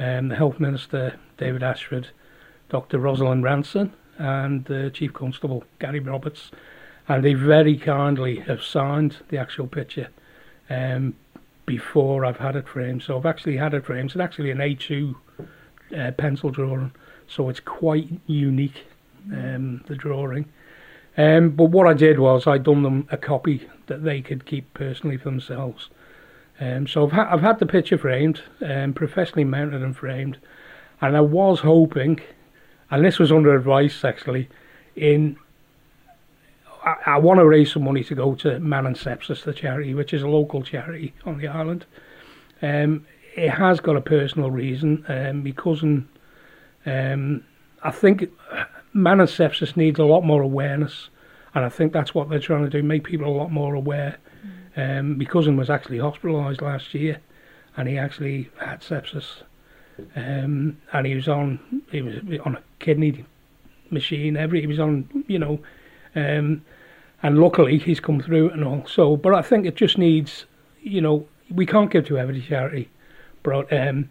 um, 0.00 0.26
the 0.26 0.34
Health 0.34 0.58
Minister 0.58 1.16
David 1.38 1.62
Ashford, 1.62 2.08
Dr. 2.68 2.98
Rosalind 2.98 3.44
Ranson, 3.44 3.92
and 4.18 4.64
the 4.64 4.90
Chief 4.90 5.12
Constable 5.12 5.62
Gary 5.78 6.00
Roberts, 6.00 6.50
and 7.06 7.24
they 7.24 7.34
very 7.34 7.76
kindly 7.76 8.40
have 8.40 8.60
signed 8.60 9.18
the 9.28 9.38
actual 9.38 9.68
picture 9.68 10.08
um, 10.68 11.14
before 11.64 12.24
I've 12.24 12.38
had 12.38 12.56
it 12.56 12.68
framed. 12.68 13.04
So 13.04 13.16
I've 13.16 13.26
actually 13.26 13.56
had 13.56 13.72
it 13.72 13.86
framed. 13.86 14.10
It's 14.10 14.20
actually 14.20 14.50
an 14.50 14.58
A2 14.58 15.14
uh, 15.96 16.10
pencil 16.18 16.50
drawing, 16.50 16.90
so 17.28 17.48
it's 17.48 17.60
quite 17.60 18.08
unique, 18.26 18.84
um, 19.32 19.84
the 19.86 19.94
drawing. 19.94 20.46
Um, 21.16 21.50
but 21.50 21.66
what 21.66 21.86
I 21.86 21.92
did 21.92 22.18
was 22.18 22.48
I'd 22.48 22.64
done 22.64 22.82
them 22.82 23.06
a 23.12 23.16
copy 23.16 23.68
that 23.86 24.02
they 24.02 24.22
could 24.22 24.44
keep 24.44 24.74
personally 24.74 25.18
for 25.18 25.30
themselves. 25.30 25.88
Um, 26.62 26.86
so 26.86 27.06
I've, 27.06 27.12
ha- 27.12 27.28
I've 27.28 27.40
had 27.40 27.58
the 27.58 27.66
picture 27.66 27.98
framed, 27.98 28.40
um, 28.64 28.92
professionally 28.92 29.42
mounted 29.42 29.82
and 29.82 29.96
framed, 29.96 30.38
and 31.00 31.16
I 31.16 31.20
was 31.20 31.58
hoping, 31.58 32.20
and 32.88 33.04
this 33.04 33.18
was 33.18 33.32
under 33.32 33.52
advice 33.56 34.04
actually, 34.04 34.48
in 34.94 35.36
I, 36.84 36.94
I 37.06 37.18
want 37.18 37.40
to 37.40 37.46
raise 37.46 37.72
some 37.72 37.82
money 37.82 38.04
to 38.04 38.14
go 38.14 38.36
to 38.36 38.60
Man 38.60 38.86
and 38.86 38.94
Sepsis, 38.94 39.42
the 39.42 39.52
charity, 39.52 39.92
which 39.94 40.14
is 40.14 40.22
a 40.22 40.28
local 40.28 40.62
charity 40.62 41.14
on 41.24 41.38
the 41.38 41.48
island. 41.48 41.84
Um, 42.60 43.06
it 43.34 43.50
has 43.50 43.80
got 43.80 43.96
a 43.96 44.00
personal 44.00 44.52
reason. 44.52 45.04
Um, 45.08 45.42
my 45.42 45.50
cousin, 45.50 46.08
um, 46.86 47.42
I 47.82 47.90
think 47.90 48.30
Man 48.92 49.18
and 49.18 49.28
Sepsis 49.28 49.76
needs 49.76 49.98
a 49.98 50.04
lot 50.04 50.22
more 50.22 50.42
awareness, 50.42 51.08
and 51.56 51.64
I 51.64 51.68
think 51.68 51.92
that's 51.92 52.14
what 52.14 52.28
they're 52.28 52.38
trying 52.38 52.62
to 52.62 52.70
do, 52.70 52.84
make 52.84 53.02
people 53.02 53.26
a 53.26 53.36
lot 53.36 53.50
more 53.50 53.74
aware 53.74 54.18
um, 54.76 55.18
my 55.18 55.24
cousin 55.24 55.56
was 55.56 55.70
actually 55.70 55.98
hospitalised 55.98 56.60
last 56.60 56.94
year, 56.94 57.20
and 57.76 57.88
he 57.88 57.98
actually 57.98 58.50
had 58.58 58.80
sepsis, 58.80 59.42
um, 60.16 60.78
and 60.92 61.06
he 61.06 61.14
was 61.14 61.28
on 61.28 61.82
he 61.90 62.02
was 62.02 62.16
on 62.44 62.56
a 62.56 62.62
kidney 62.78 63.24
machine. 63.90 64.36
Every 64.36 64.60
he 64.60 64.66
was 64.66 64.80
on, 64.80 65.24
you 65.26 65.38
know, 65.38 65.60
um, 66.14 66.62
and 67.22 67.38
luckily 67.38 67.78
he's 67.78 68.00
come 68.00 68.20
through 68.20 68.50
and 68.50 68.64
all. 68.64 68.86
So, 68.86 69.16
but 69.16 69.34
I 69.34 69.42
think 69.42 69.66
it 69.66 69.76
just 69.76 69.98
needs, 69.98 70.46
you 70.80 71.00
know, 71.00 71.26
we 71.50 71.66
can't 71.66 71.90
give 71.90 72.06
to 72.06 72.18
every 72.18 72.40
charity, 72.40 72.88
but 73.42 73.70
um, 73.72 74.08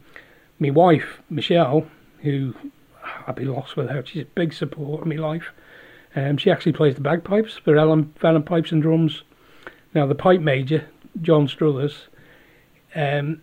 my 0.60 0.70
wife 0.70 1.22
Michelle, 1.30 1.88
who 2.22 2.54
I'd 3.26 3.36
be 3.36 3.46
lost 3.46 3.76
without, 3.76 4.08
she's 4.08 4.24
a 4.24 4.26
big 4.26 4.54
support 4.54 5.02
of 5.02 5.08
my 5.08 5.16
life. 5.16 5.52
Um, 6.16 6.38
she 6.38 6.52
actually 6.52 6.74
plays 6.74 6.96
the 6.96 7.02
bagpipes 7.02 7.56
for 7.56 7.74
Ellan 7.74 8.14
Vannin 8.20 8.44
Pipes 8.44 8.72
and 8.72 8.82
Drums 8.82 9.24
now, 9.94 10.06
the 10.06 10.16
pipe 10.16 10.42
major, 10.42 10.88
John 11.22 11.48
Struthers, 11.48 12.08
um, 12.96 13.42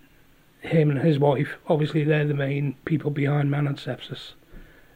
him 0.60 0.90
and 0.90 1.00
his 1.00 1.18
wife, 1.18 1.56
obviously 1.68 2.04
they're 2.04 2.26
the 2.26 2.34
main 2.34 2.76
people 2.84 3.10
behind 3.10 3.50
Man 3.50 3.66
and 3.66 3.76
Sepsis. 3.76 4.32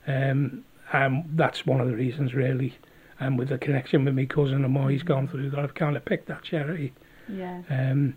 Um, 0.07 0.65
and 0.93 1.25
that's 1.35 1.67
one 1.67 1.81
of 1.81 1.89
the 1.89 1.95
reasons, 1.95 2.35
really. 2.35 2.79
And 3.21 3.39
with 3.39 3.49
the 3.49 3.59
connection 3.59 4.05
with 4.05 4.15
my 4.15 4.25
cousin 4.25 4.65
and 4.65 4.75
what 4.75 4.91
he's 4.91 5.03
gone 5.03 5.29
through, 5.29 5.51
that 5.51 5.59
I've 5.59 5.75
kind 5.75 5.97
of 5.97 6.05
picked 6.05 6.27
that 6.29 6.43
charity. 6.43 6.93
Yeah. 7.29 7.63
Um, 7.71 8.17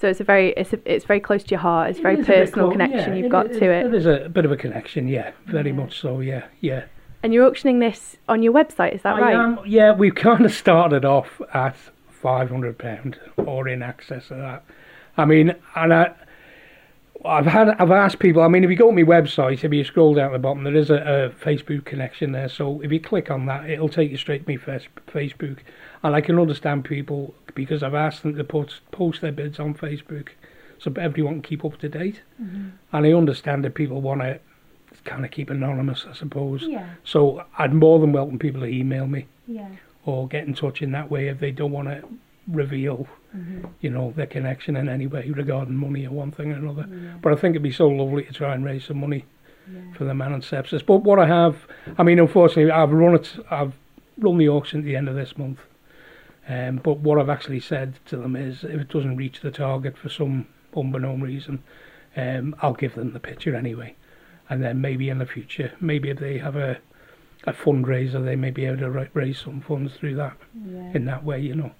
so 0.00 0.08
it's 0.08 0.20
a 0.20 0.24
very 0.24 0.54
it's 0.56 0.72
a, 0.72 0.80
it's 0.90 1.04
very 1.04 1.20
close 1.20 1.44
to 1.44 1.50
your 1.50 1.60
heart. 1.60 1.90
It's 1.90 1.98
a 1.98 2.02
very 2.02 2.24
personal 2.24 2.70
connection 2.70 3.12
yeah, 3.12 3.14
you've 3.14 3.30
got 3.30 3.46
it, 3.46 3.58
to 3.58 3.70
it. 3.70 3.82
There 3.84 3.94
is 3.94 4.06
a 4.06 4.30
bit 4.30 4.46
of 4.46 4.52
a 4.52 4.56
connection, 4.56 5.08
yeah, 5.08 5.32
very 5.46 5.70
yeah. 5.70 5.76
much 5.76 6.00
so, 6.00 6.20
yeah, 6.20 6.46
yeah. 6.60 6.86
And 7.22 7.34
you're 7.34 7.46
auctioning 7.46 7.80
this 7.80 8.16
on 8.26 8.42
your 8.42 8.54
website, 8.54 8.94
is 8.94 9.02
that 9.02 9.16
I 9.16 9.20
right? 9.20 9.34
am- 9.34 9.58
yeah, 9.66 9.92
we've 9.92 10.14
kind 10.28 10.46
of 10.46 10.52
started 10.54 11.04
off 11.04 11.42
at 11.52 11.76
five 12.20 12.50
hundred 12.50 12.78
pound 12.78 13.18
or 13.36 13.68
in 13.68 13.82
excess 13.82 14.30
of 14.30 14.38
that. 14.38 14.64
I 15.16 15.24
mean, 15.24 15.54
and 15.74 15.92
I, 15.92 16.14
I've 17.24 17.46
had 17.46 17.68
I've 17.68 17.90
asked 17.90 18.18
people. 18.18 18.42
I 18.42 18.48
mean, 18.48 18.64
if 18.64 18.70
you 18.70 18.76
go 18.76 18.90
to 18.90 18.96
my 18.96 19.02
website, 19.02 19.64
if 19.64 19.72
you 19.72 19.84
scroll 19.84 20.14
down 20.14 20.26
at 20.26 20.32
the 20.32 20.38
bottom, 20.38 20.64
there 20.64 20.76
is 20.76 20.90
a, 20.90 20.96
a 20.96 21.30
Facebook 21.44 21.84
connection 21.84 22.32
there. 22.32 22.48
So 22.48 22.80
if 22.80 22.92
you 22.92 23.00
click 23.00 23.30
on 23.30 23.46
that, 23.46 23.68
it'll 23.68 23.88
take 23.88 24.10
you 24.10 24.16
straight 24.16 24.46
to 24.46 24.52
my 24.52 24.80
Facebook. 25.12 25.58
And 26.02 26.14
I 26.14 26.20
can 26.20 26.38
understand 26.38 26.84
people 26.84 27.34
because 27.54 27.82
I've 27.82 27.94
asked 27.94 28.22
them 28.22 28.36
to 28.36 28.44
put 28.44 28.80
post 28.90 29.20
their 29.20 29.32
bids 29.32 29.58
on 29.58 29.74
Facebook, 29.74 30.28
so 30.78 30.92
everyone 30.98 31.34
can 31.34 31.42
keep 31.42 31.64
up 31.64 31.78
to 31.78 31.88
date. 31.88 32.22
Mm-hmm. 32.40 32.68
And 32.92 33.06
I 33.06 33.12
understand 33.12 33.64
that 33.64 33.74
people 33.74 34.00
want 34.00 34.22
to 34.22 34.40
kind 35.04 35.24
of 35.24 35.30
keep 35.30 35.50
anonymous, 35.50 36.06
I 36.08 36.14
suppose. 36.14 36.62
Yeah, 36.62 36.88
So 37.04 37.44
I'd 37.58 37.72
more 37.72 37.98
than 37.98 38.12
welcome 38.12 38.38
people 38.38 38.60
to 38.60 38.66
email 38.66 39.06
me 39.06 39.26
yeah. 39.46 39.68
Or 40.10 40.28
get 40.28 40.46
in 40.46 40.54
touch 40.54 40.82
in 40.82 40.92
that 40.92 41.10
way 41.10 41.28
if 41.28 41.38
they 41.40 41.50
don't 41.50 41.72
want 41.72 41.88
to 41.88 42.02
reveal, 42.48 43.06
you 43.80 43.90
know, 43.90 44.12
their 44.16 44.26
connection 44.26 44.76
in 44.76 44.88
any 44.88 45.06
way 45.06 45.30
regarding 45.30 45.74
money 45.74 46.06
or 46.06 46.10
one 46.10 46.32
thing 46.32 46.52
or 46.52 46.56
another. 46.56 46.86
But 47.22 47.32
I 47.32 47.36
think 47.36 47.52
it'd 47.52 47.62
be 47.62 47.72
so 47.72 47.88
lovely 47.88 48.24
to 48.24 48.32
try 48.32 48.54
and 48.54 48.64
raise 48.64 48.84
some 48.84 48.98
money 48.98 49.24
for 49.96 50.04
the 50.04 50.14
man 50.14 50.32
and 50.32 50.42
sepsis. 50.42 50.84
But 50.84 50.98
what 51.04 51.18
I 51.18 51.26
have, 51.26 51.66
I 51.98 52.02
mean, 52.02 52.18
unfortunately, 52.18 52.72
I've 52.72 52.90
run 52.90 53.14
it. 53.14 53.36
I've 53.50 53.74
run 54.18 54.38
the 54.38 54.48
auction 54.48 54.80
at 54.80 54.84
the 54.84 54.96
end 54.96 55.08
of 55.08 55.14
this 55.14 55.38
month. 55.38 55.60
Um, 56.48 56.80
but 56.82 56.98
what 56.98 57.18
I've 57.18 57.28
actually 57.28 57.60
said 57.60 58.00
to 58.06 58.16
them 58.16 58.34
is, 58.34 58.64
if 58.64 58.80
it 58.80 58.88
doesn't 58.88 59.16
reach 59.16 59.40
the 59.40 59.52
target 59.52 59.96
for 59.96 60.08
some 60.08 60.46
unbeknown 60.76 61.20
reason, 61.20 61.62
um, 62.16 62.56
I'll 62.60 62.74
give 62.74 62.94
them 62.94 63.12
the 63.12 63.20
picture 63.20 63.54
anyway. 63.54 63.94
And 64.48 64.62
then 64.62 64.80
maybe 64.80 65.08
in 65.08 65.18
the 65.18 65.26
future, 65.26 65.72
maybe 65.80 66.10
if 66.10 66.18
they 66.18 66.38
have 66.38 66.56
a 66.56 66.78
a 67.44 67.52
fundraiser, 67.52 68.24
they 68.24 68.36
may 68.36 68.50
be 68.50 68.66
able 68.66 68.78
to 68.78 68.90
ra- 68.90 69.06
raise 69.14 69.38
some 69.38 69.60
funds 69.60 69.94
through 69.94 70.16
that 70.16 70.36
in 70.94 71.04
that 71.06 71.24
way, 71.24 71.40
you 71.40 71.54
know. 71.54 71.72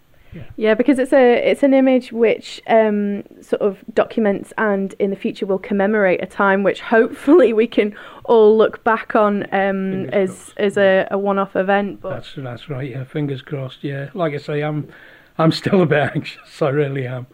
Yeah, 0.56 0.74
because 0.74 0.98
it's 0.98 1.12
a 1.12 1.34
it's 1.50 1.62
an 1.62 1.74
image 1.74 2.12
which 2.12 2.60
um, 2.68 3.24
sort 3.42 3.62
of 3.62 3.82
documents 3.94 4.52
and 4.56 4.94
in 5.00 5.10
the 5.10 5.16
future 5.16 5.44
will 5.44 5.58
commemorate 5.58 6.22
a 6.22 6.26
time 6.26 6.62
which 6.62 6.80
hopefully 6.80 7.52
we 7.52 7.66
can 7.66 7.96
all 8.26 8.56
look 8.56 8.84
back 8.84 9.16
on 9.16 9.42
um, 9.52 10.04
as 10.10 10.30
crossed. 10.30 10.58
as 10.58 10.76
a, 10.76 11.08
a 11.10 11.18
one 11.18 11.38
off 11.38 11.56
event. 11.56 12.00
But 12.00 12.10
That's 12.10 12.34
that's 12.36 12.68
right. 12.70 12.88
Yeah, 12.88 13.04
fingers 13.04 13.42
crossed. 13.42 13.82
Yeah, 13.82 14.10
like 14.14 14.32
I 14.32 14.36
say, 14.38 14.62
I'm 14.62 14.88
I'm 15.36 15.52
still 15.52 15.82
a 15.82 15.86
bit 15.86 16.10
anxious. 16.14 16.62
I 16.62 16.68
really 16.68 17.06
am, 17.08 17.26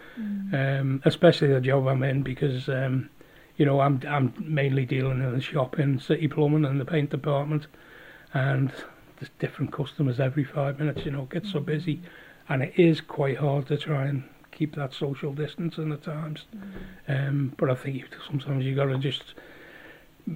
um, 0.52 1.02
especially 1.04 1.48
the 1.48 1.60
job 1.60 1.86
I'm 1.86 2.02
in 2.02 2.22
because 2.22 2.68
um, 2.70 3.10
you 3.58 3.66
know 3.66 3.80
I'm 3.80 4.00
I'm 4.08 4.32
mainly 4.38 4.86
dealing 4.86 5.20
in 5.22 5.32
the 5.32 5.40
shop 5.40 5.78
in 5.78 5.98
City 6.00 6.28
Plumbing 6.28 6.64
and 6.64 6.80
the 6.80 6.86
paint 6.86 7.10
department, 7.10 7.66
and 8.36 8.70
there's 9.18 9.30
different 9.38 9.72
customers 9.72 10.20
every 10.20 10.44
five 10.44 10.78
minutes. 10.78 11.06
You 11.06 11.10
know, 11.12 11.22
it 11.22 11.30
gets 11.30 11.52
so 11.52 11.60
busy, 11.60 12.02
and 12.50 12.62
it 12.62 12.74
is 12.76 13.00
quite 13.00 13.38
hard 13.38 13.66
to 13.68 13.78
try 13.78 14.04
and 14.04 14.24
keep 14.52 14.76
that 14.76 14.92
social 14.92 15.32
distance 15.32 15.78
in 15.78 15.88
the 15.88 15.96
times. 15.96 16.44
Um, 17.08 17.54
but 17.56 17.70
I 17.70 17.74
think 17.74 18.04
sometimes 18.26 18.64
you've 18.64 18.76
got 18.76 18.86
to 18.86 18.98
just 18.98 19.34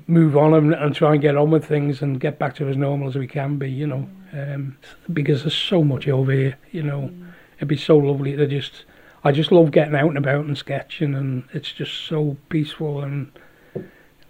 move 0.07 0.35
on 0.37 0.54
and, 0.54 0.73
and 0.73 0.95
try 0.95 1.12
and 1.12 1.21
get 1.21 1.37
on 1.37 1.50
with 1.50 1.66
things 1.66 2.00
and 2.00 2.19
get 2.21 2.38
back 2.38 2.54
to 2.54 2.69
as 2.69 2.76
normal 2.76 3.09
as 3.09 3.16
we 3.16 3.26
can 3.26 3.59
be, 3.59 3.71
you 3.71 3.87
know. 3.87 4.09
Um, 4.33 4.78
because 5.12 5.42
there's 5.42 5.54
so 5.54 5.85
much 5.85 6.09
over 6.09 6.33
here, 6.33 6.57
you 6.71 6.83
know. 6.83 7.12
It'd 7.59 7.69
be 7.69 7.76
so 7.76 7.99
lovely 7.99 8.35
to 8.35 8.47
just, 8.47 8.85
I 9.25 9.33
just 9.33 9.52
love 9.52 9.73
getting 9.73 9.95
out 9.95 10.09
and 10.09 10.16
about 10.16 10.47
and 10.47 10.57
sketching, 10.57 11.14
and 11.14 11.45
it's 11.52 11.73
just 11.73 12.07
so 12.07 12.38
peaceful, 12.49 13.02
and 13.02 13.30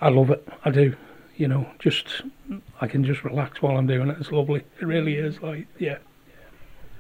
I 0.00 0.08
love 0.08 0.30
it. 0.30 0.48
I 0.64 0.70
do, 0.70 0.96
you 1.40 1.49
know. 1.49 1.66
Just, 1.78 2.23
I 2.80 2.87
can 2.87 3.04
just 3.04 3.25
relax 3.25 3.62
while 3.62 3.76
I'm 3.76 3.87
doing 3.87 4.09
it. 4.09 4.18
It's 4.20 4.30
lovely. 4.30 4.62
It 4.80 4.85
really 4.87 5.14
is. 5.16 5.40
Like, 5.42 5.66
yeah. 5.78 5.99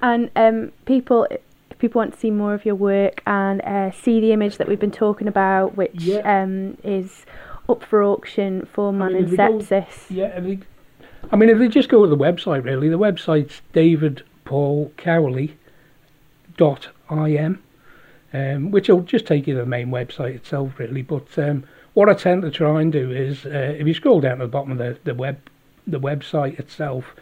and 0.02 0.30
um, 0.36 0.72
people. 0.86 1.26
If 1.70 1.78
people 1.78 2.00
want 2.00 2.14
to 2.14 2.18
see 2.20 2.30
more 2.30 2.52
of 2.52 2.66
your 2.66 2.74
work 2.74 3.22
and 3.26 3.60
uh, 3.62 3.90
see 3.92 4.20
the 4.20 4.32
image 4.32 4.58
that 4.58 4.66
we've 4.68 4.80
been 4.80 4.90
talking 4.90 5.28
about, 5.28 5.76
which 5.76 6.02
Yeah. 6.02 6.42
um, 6.42 6.76
is 6.82 7.24
up 7.68 7.84
for 7.84 8.02
auction 8.02 8.66
for 8.72 8.92
man 8.92 9.12
mean, 9.12 9.22
and 9.22 9.30
we 9.30 9.36
go- 9.36 9.58
sepsis. 9.58 10.10
Yeah, 10.10 10.40
they, 10.40 10.58
I 11.30 11.36
mean, 11.36 11.48
if 11.48 11.58
they 11.58 11.68
just 11.68 11.88
go 11.88 12.02
to 12.02 12.10
the 12.10 12.16
website, 12.16 12.64
really, 12.64 12.88
the 12.88 12.98
website's 12.98 13.62
David 13.72 14.24
Paul 14.44 14.92
dot 16.56 16.88
im, 17.10 17.62
um, 18.32 18.70
which 18.70 18.88
will 18.88 19.02
just 19.02 19.26
take 19.26 19.46
you 19.46 19.54
to 19.54 19.60
the 19.60 19.66
main 19.66 19.88
website 19.88 20.34
itself, 20.34 20.78
really. 20.78 21.02
But 21.02 21.38
um, 21.38 21.64
what 22.00 22.08
I 22.08 22.14
tend 22.14 22.40
to 22.40 22.50
try 22.50 22.80
and 22.80 22.90
do 22.90 23.10
is, 23.10 23.44
uh, 23.44 23.76
if 23.78 23.86
you 23.86 23.92
scroll 23.92 24.22
down 24.22 24.38
to 24.38 24.46
the 24.46 24.50
bottom 24.50 24.72
of 24.72 24.78
the, 24.78 24.98
the 25.04 25.14
web, 25.14 25.38
the 25.86 26.00
website 26.00 26.58
itself, 26.58 27.14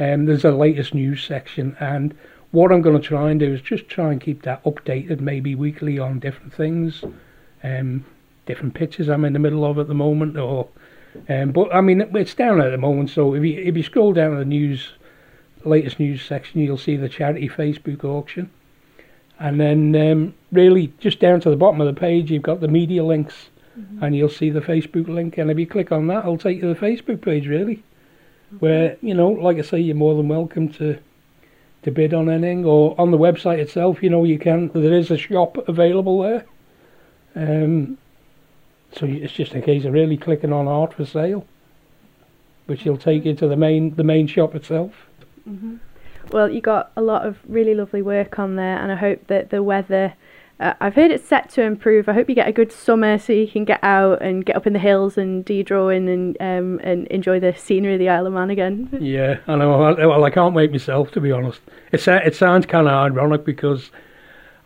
um, 0.00 0.24
there's 0.24 0.44
a 0.44 0.50
latest 0.50 0.92
news 0.92 1.22
section, 1.22 1.76
and 1.78 2.12
what 2.50 2.72
I'm 2.72 2.82
going 2.82 3.00
to 3.00 3.08
try 3.08 3.30
and 3.30 3.38
do 3.38 3.54
is 3.54 3.60
just 3.60 3.88
try 3.88 4.10
and 4.10 4.20
keep 4.20 4.42
that 4.42 4.64
updated, 4.64 5.20
maybe 5.20 5.54
weekly 5.54 6.00
on 6.00 6.18
different 6.18 6.52
things, 6.52 7.04
um, 7.62 8.04
different 8.44 8.74
pitches 8.74 9.08
I'm 9.08 9.24
in 9.24 9.34
the 9.34 9.38
middle 9.38 9.64
of 9.64 9.78
at 9.78 9.86
the 9.86 9.94
moment, 9.94 10.36
or 10.36 10.66
um, 11.28 11.52
but 11.52 11.72
I 11.72 11.80
mean 11.80 12.00
it's 12.00 12.34
down 12.34 12.60
at 12.60 12.70
the 12.70 12.76
moment. 12.76 13.10
So 13.10 13.34
if 13.34 13.44
you 13.44 13.60
if 13.60 13.76
you 13.76 13.84
scroll 13.84 14.12
down 14.12 14.32
to 14.32 14.38
the 14.38 14.44
news, 14.44 14.94
latest 15.64 16.00
news 16.00 16.22
section, 16.22 16.60
you'll 16.60 16.76
see 16.76 16.96
the 16.96 17.08
charity 17.08 17.48
Facebook 17.48 18.02
auction, 18.02 18.50
and 19.38 19.60
then 19.60 19.94
um, 19.94 20.34
really 20.50 20.92
just 20.98 21.20
down 21.20 21.40
to 21.42 21.50
the 21.50 21.56
bottom 21.56 21.80
of 21.80 21.86
the 21.86 22.00
page, 22.00 22.32
you've 22.32 22.42
got 22.42 22.58
the 22.58 22.66
media 22.66 23.04
links, 23.04 23.50
and 24.00 24.16
you'll 24.16 24.28
see 24.28 24.50
the 24.50 24.60
Facebook 24.60 25.08
link. 25.08 25.38
And 25.38 25.50
if 25.50 25.58
you 25.58 25.66
click 25.66 25.92
on 25.92 26.06
that, 26.08 26.20
it'll 26.20 26.38
take 26.38 26.56
you 26.56 26.62
to 26.62 26.74
the 26.74 26.86
Facebook 26.86 27.20
page, 27.20 27.46
really, 27.46 27.82
where 28.58 28.96
you 29.00 29.14
know, 29.14 29.28
like 29.28 29.58
I 29.58 29.62
say, 29.62 29.80
you're 29.80 29.96
more 29.96 30.14
than 30.14 30.28
welcome 30.28 30.68
to 30.74 30.98
to 31.82 31.90
bid 31.90 32.14
on 32.14 32.30
anything, 32.30 32.64
or 32.64 32.98
on 32.98 33.10
the 33.10 33.18
website 33.18 33.58
itself. 33.58 34.02
You 34.02 34.10
know, 34.10 34.24
you 34.24 34.38
can. 34.38 34.68
There 34.68 34.94
is 34.94 35.10
a 35.10 35.18
shop 35.18 35.56
available 35.68 36.22
there. 36.22 36.46
Um, 37.36 37.98
so 38.92 39.06
it's 39.06 39.32
just 39.32 39.54
a 39.54 39.60
case 39.60 39.84
of 39.84 39.92
really 39.92 40.16
clicking 40.16 40.52
on 40.52 40.68
art 40.68 40.94
for 40.94 41.04
sale, 41.04 41.46
which 42.66 42.84
will 42.84 42.96
take 42.96 43.24
you 43.24 43.34
to 43.34 43.48
the 43.48 43.56
main 43.56 43.94
the 43.96 44.04
main 44.04 44.26
shop 44.26 44.54
itself. 44.54 44.92
Well, 46.30 46.50
you 46.50 46.60
got 46.60 46.90
a 46.96 47.02
lot 47.02 47.26
of 47.26 47.38
really 47.46 47.74
lovely 47.74 48.02
work 48.02 48.38
on 48.38 48.56
there, 48.56 48.78
and 48.78 48.90
I 48.92 48.96
hope 48.96 49.26
that 49.26 49.50
the 49.50 49.62
weather. 49.62 50.14
Uh, 50.60 50.72
I've 50.80 50.94
heard 50.94 51.10
it's 51.10 51.26
set 51.26 51.50
to 51.50 51.62
improve. 51.62 52.08
I 52.08 52.12
hope 52.12 52.28
you 52.28 52.34
get 52.34 52.46
a 52.46 52.52
good 52.52 52.70
summer 52.70 53.18
so 53.18 53.32
you 53.32 53.48
can 53.48 53.64
get 53.64 53.82
out 53.82 54.22
and 54.22 54.46
get 54.46 54.54
up 54.54 54.66
in 54.66 54.72
the 54.72 54.78
hills 54.78 55.18
and 55.18 55.44
do 55.44 55.52
your 55.52 55.64
drawing 55.64 56.08
and 56.08 56.36
um, 56.40 56.80
and 56.84 57.08
enjoy 57.08 57.40
the 57.40 57.54
scenery 57.54 57.94
of 57.94 57.98
the 57.98 58.08
Isle 58.08 58.28
of 58.28 58.32
Man 58.32 58.50
again. 58.50 58.88
Yeah, 59.00 59.38
I 59.48 59.56
know. 59.56 59.76
Well, 59.78 59.96
well, 59.96 60.24
I 60.24 60.30
can't 60.30 60.54
wait 60.54 60.70
myself 60.70 61.10
to 61.12 61.20
be 61.20 61.32
honest. 61.32 61.60
It 61.92 62.00
sa- 62.00 62.16
it 62.24 62.36
sounds 62.36 62.66
kind 62.66 62.86
of 62.86 62.92
ironic 62.94 63.44
because 63.44 63.90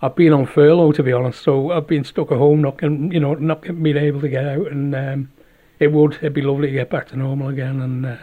I've 0.03 0.15
been 0.15 0.33
on 0.35 0.47
furlough 0.47 0.93
to 0.93 1.03
be 1.03 1.13
honest, 1.13 1.43
so 1.43 1.73
I've 1.73 1.87
been 1.87 2.05
stuck 2.05 2.31
at 2.31 2.39
home, 2.39 2.61
not 2.63 2.79
getting, 2.79 3.11
you 3.11 3.21
know, 3.21 3.35
not 3.35 3.63
being 3.63 3.97
able 3.97 4.21
to 4.21 4.29
get 4.29 4.45
out, 4.45 4.71
and 4.71 4.95
um, 4.95 5.31
it 5.79 5.91
would 5.91 6.15
it'd 6.17 6.35
be 6.35 6.43
lovely 6.43 6.69
to 6.69 6.73
get 6.75 6.91
back 6.91 7.09
to 7.09 7.17
normal 7.17 7.49
again 7.49 7.81
and 7.81 8.05
uh, 8.05 8.17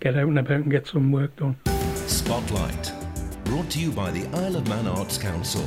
get 0.00 0.16
out 0.16 0.26
and 0.26 0.38
about 0.38 0.50
and 0.62 0.70
get 0.70 0.88
some 0.88 1.12
work 1.12 1.36
done. 1.36 1.56
Spotlight. 1.94 2.92
Brought 3.44 3.70
to 3.70 3.80
you 3.80 3.92
by 3.92 4.10
the 4.10 4.26
Isle 4.36 4.56
of 4.56 4.68
Man 4.68 4.88
Arts 4.88 5.16
Council. 5.16 5.64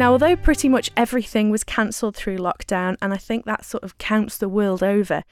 Now, 0.00 0.12
although 0.12 0.34
pretty 0.34 0.70
much 0.70 0.90
everything 0.96 1.50
was 1.50 1.62
cancelled 1.62 2.16
through 2.16 2.38
lockdown, 2.38 2.96
and 3.02 3.12
I 3.12 3.18
think 3.18 3.44
that 3.44 3.66
sort 3.66 3.84
of 3.84 3.98
counts 3.98 4.38
the 4.38 4.48
world 4.48 4.82
over, 4.82 5.24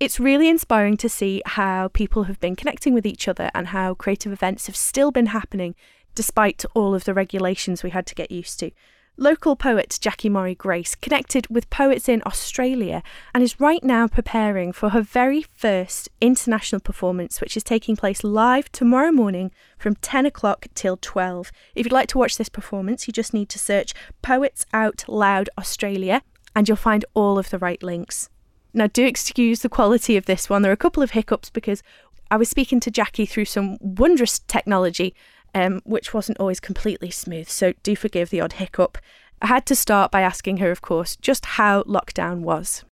it's 0.00 0.18
really 0.18 0.48
inspiring 0.48 0.96
to 0.96 1.08
see 1.10 1.42
how 1.44 1.88
people 1.88 2.22
have 2.22 2.40
been 2.40 2.56
connecting 2.56 2.94
with 2.94 3.04
each 3.04 3.28
other 3.28 3.50
and 3.54 3.66
how 3.66 3.92
creative 3.92 4.32
events 4.32 4.68
have 4.68 4.74
still 4.74 5.10
been 5.10 5.26
happening 5.26 5.74
despite 6.14 6.64
all 6.72 6.94
of 6.94 7.04
the 7.04 7.12
regulations 7.12 7.82
we 7.82 7.90
had 7.90 8.06
to 8.06 8.14
get 8.14 8.30
used 8.30 8.58
to. 8.60 8.70
Local 9.18 9.56
poet 9.56 9.98
Jackie 9.98 10.28
Murray 10.28 10.54
Grace 10.54 10.94
connected 10.94 11.46
with 11.48 11.70
poets 11.70 12.06
in 12.06 12.22
Australia 12.26 13.02
and 13.34 13.42
is 13.42 13.58
right 13.58 13.82
now 13.82 14.06
preparing 14.06 14.72
for 14.72 14.90
her 14.90 15.00
very 15.00 15.40
first 15.54 16.10
international 16.20 16.82
performance, 16.82 17.40
which 17.40 17.56
is 17.56 17.64
taking 17.64 17.96
place 17.96 18.22
live 18.22 18.70
tomorrow 18.72 19.10
morning 19.10 19.52
from 19.78 19.94
10 19.96 20.26
o'clock 20.26 20.66
till 20.74 20.98
12. 20.98 21.50
If 21.74 21.86
you'd 21.86 21.92
like 21.92 22.08
to 22.08 22.18
watch 22.18 22.36
this 22.36 22.50
performance, 22.50 23.06
you 23.06 23.12
just 23.12 23.32
need 23.32 23.48
to 23.48 23.58
search 23.58 23.94
Poets 24.20 24.66
Out 24.74 25.06
Loud 25.08 25.48
Australia 25.56 26.20
and 26.54 26.68
you'll 26.68 26.76
find 26.76 27.06
all 27.14 27.38
of 27.38 27.48
the 27.48 27.58
right 27.58 27.82
links. 27.82 28.28
Now, 28.74 28.86
do 28.86 29.06
excuse 29.06 29.60
the 29.60 29.70
quality 29.70 30.18
of 30.18 30.26
this 30.26 30.50
one. 30.50 30.60
There 30.60 30.70
are 30.70 30.74
a 30.74 30.76
couple 30.76 31.02
of 31.02 31.12
hiccups 31.12 31.48
because 31.48 31.82
I 32.30 32.36
was 32.36 32.50
speaking 32.50 32.80
to 32.80 32.90
Jackie 32.90 33.24
through 33.24 33.46
some 33.46 33.78
wondrous 33.80 34.40
technology, 34.40 35.14
um, 35.56 35.80
which 35.84 36.12
wasn't 36.12 36.38
always 36.38 36.60
completely 36.60 37.10
smooth. 37.10 37.48
So 37.48 37.72
do 37.82 37.96
forgive 37.96 38.28
the 38.28 38.42
odd 38.42 38.54
hiccup. 38.54 38.98
I 39.40 39.46
had 39.46 39.64
to 39.66 39.74
start 39.74 40.10
by 40.10 40.20
asking 40.20 40.58
her, 40.58 40.70
of 40.70 40.82
course, 40.82 41.16
just 41.16 41.46
how 41.46 41.82
lockdown 41.84 42.40
was. 42.40 42.84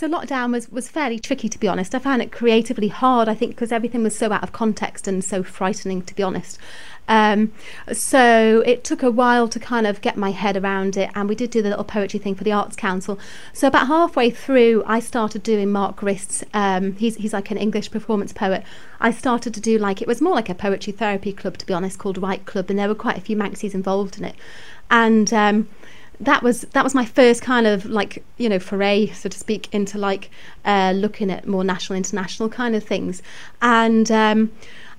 So 0.00 0.08
lockdown 0.08 0.52
was, 0.52 0.72
was 0.72 0.88
fairly 0.88 1.18
tricky 1.18 1.50
to 1.50 1.58
be 1.58 1.68
honest. 1.68 1.94
I 1.94 1.98
found 1.98 2.22
it 2.22 2.32
creatively 2.32 2.88
hard, 2.88 3.28
I 3.28 3.34
think, 3.34 3.50
because 3.50 3.70
everything 3.70 4.02
was 4.02 4.16
so 4.16 4.32
out 4.32 4.42
of 4.42 4.50
context 4.50 5.06
and 5.06 5.22
so 5.22 5.42
frightening 5.42 6.00
to 6.00 6.14
be 6.14 6.22
honest. 6.22 6.58
Um, 7.06 7.52
so 7.92 8.62
it 8.64 8.82
took 8.82 9.02
a 9.02 9.10
while 9.10 9.46
to 9.48 9.60
kind 9.60 9.86
of 9.86 10.00
get 10.00 10.16
my 10.16 10.30
head 10.30 10.56
around 10.56 10.96
it, 10.96 11.10
and 11.14 11.28
we 11.28 11.34
did 11.34 11.50
do 11.50 11.60
the 11.60 11.68
little 11.68 11.84
poetry 11.84 12.18
thing 12.18 12.34
for 12.34 12.44
the 12.44 12.52
Arts 12.52 12.76
Council. 12.76 13.18
So 13.52 13.68
about 13.68 13.88
halfway 13.88 14.30
through, 14.30 14.84
I 14.86 15.00
started 15.00 15.42
doing 15.42 15.70
Mark 15.70 15.96
Grist's. 15.96 16.44
Um, 16.54 16.92
he's 16.96 17.16
he's 17.16 17.34
like 17.34 17.50
an 17.50 17.58
English 17.58 17.90
performance 17.90 18.32
poet. 18.32 18.62
I 19.00 19.10
started 19.10 19.52
to 19.52 19.60
do 19.60 19.76
like 19.76 20.00
it 20.00 20.08
was 20.08 20.22
more 20.22 20.34
like 20.34 20.48
a 20.48 20.54
poetry 20.54 20.94
therapy 20.94 21.34
club 21.34 21.58
to 21.58 21.66
be 21.66 21.74
honest, 21.74 21.98
called 21.98 22.16
Write 22.16 22.46
Club, 22.46 22.70
and 22.70 22.78
there 22.78 22.88
were 22.88 22.94
quite 22.94 23.18
a 23.18 23.20
few 23.20 23.36
Manxies 23.36 23.74
involved 23.74 24.16
in 24.16 24.24
it, 24.24 24.36
and. 24.90 25.30
Um, 25.34 25.68
that 26.20 26.42
was 26.42 26.62
that 26.72 26.84
was 26.84 26.94
my 26.94 27.04
first 27.04 27.42
kind 27.42 27.66
of 27.66 27.86
like 27.86 28.22
you 28.36 28.48
know 28.48 28.58
foray 28.58 29.06
so 29.08 29.28
to 29.28 29.38
speak 29.38 29.72
into 29.72 29.98
like 29.98 30.30
uh, 30.64 30.92
looking 30.94 31.30
at 31.30 31.46
more 31.46 31.64
national 31.64 31.96
international 31.96 32.48
kind 32.48 32.76
of 32.76 32.84
things 32.84 33.22
and 33.62 34.10
um, 34.10 34.52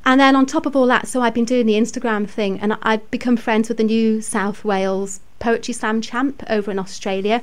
and 0.04 0.20
then 0.20 0.36
on 0.36 0.46
top 0.46 0.66
of 0.66 0.75
all 0.75 0.88
that, 0.88 1.08
so 1.08 1.22
I've 1.22 1.34
been 1.34 1.46
doing 1.46 1.68
the 1.68 1.75
Instagram 1.75 2.28
thing, 2.28 2.60
and 2.60 2.75
I've 2.82 3.10
become 3.12 3.38
friends 3.38 3.70
with 3.70 3.78
the 3.78 3.84
New 3.84 4.22
South 4.22 4.66
Wales 4.66 5.20
Poetry 5.40 5.74
Slam 5.74 6.01
champ 6.01 6.44
over 6.50 6.72
in 6.72 6.80
Australia. 6.80 7.42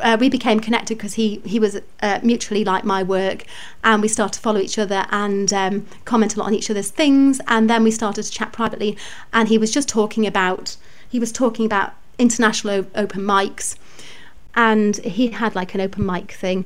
Uh, 0.00 0.16
we 0.18 0.30
became 0.30 0.58
connected 0.58 0.96
because 0.96 1.14
he 1.14 1.42
he 1.44 1.58
was 1.58 1.80
uh, 2.00 2.20
mutually 2.22 2.64
like 2.64 2.84
my 2.84 3.02
work, 3.02 3.44
and 3.84 4.00
we 4.00 4.08
started 4.08 4.34
to 4.34 4.40
follow 4.40 4.60
each 4.60 4.78
other 4.78 5.04
and 5.10 5.52
um, 5.52 5.86
comment 6.06 6.34
a 6.34 6.38
lot 6.38 6.46
on 6.46 6.54
each 6.54 6.70
other's 6.70 6.90
things. 6.90 7.40
And 7.46 7.68
then 7.68 7.84
we 7.84 7.90
started 7.90 8.22
to 8.22 8.30
chat 8.30 8.52
privately, 8.52 8.96
and 9.34 9.48
he 9.48 9.58
was 9.58 9.70
just 9.70 9.88
talking 9.88 10.26
about 10.26 10.76
he 11.10 11.18
was 11.18 11.30
talking 11.30 11.66
about 11.66 11.92
international 12.18 12.86
open 12.94 13.22
mics, 13.22 13.76
and 14.54 14.96
he 14.98 15.28
had 15.28 15.54
like 15.54 15.74
an 15.74 15.80
open 15.80 16.04
mic 16.04 16.32
thing. 16.32 16.64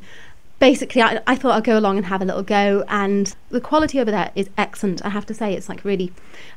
Basically 0.58 1.02
I, 1.02 1.20
I 1.26 1.34
thought 1.34 1.56
I'd 1.56 1.64
go 1.64 1.76
along 1.76 1.96
and 1.96 2.06
have 2.06 2.22
a 2.22 2.24
little 2.24 2.44
go 2.44 2.84
and 2.86 3.34
the 3.50 3.60
quality 3.60 3.98
over 3.98 4.12
there 4.12 4.30
is 4.36 4.48
excellent 4.56 5.04
I 5.04 5.08
have 5.08 5.26
to 5.26 5.34
say. 5.34 5.54
It's 5.54 5.68
like 5.68 5.84
really 5.84 6.12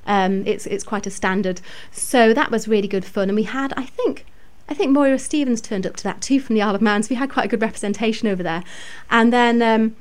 um, 0.06 0.46
it's 0.46 0.66
it's 0.68 0.84
quite 0.84 1.08
a 1.08 1.12
standard. 1.12 1.60
So 1.92 2.34
that 2.34 2.52
was 2.52 2.68
really 2.68 2.88
good 2.88 3.04
fun 3.04 3.30
and 3.30 3.36
we 3.36 3.44
had 3.44 3.74
I 3.76 3.84
think 3.84 4.26
I 4.70 4.74
think 4.76 4.92
Moira 4.92 5.20
Stevens 5.20 5.60
turned 5.60 5.86
up 5.86 5.96
to 5.98 6.04
that 6.04 6.22
too 6.22 6.40
from 6.40 6.56
the 6.56 6.62
Isle 6.62 6.76
of 6.76 6.82
Man 6.82 7.04
so 7.04 7.10
we 7.10 7.16
had 7.16 7.32
quite 7.32 7.46
a 7.46 7.50
good 7.50 7.62
representation 7.62 8.28
over 8.28 8.44
there. 8.44 8.64
And 9.10 9.34
then 9.34 9.62
um, 9.62 9.96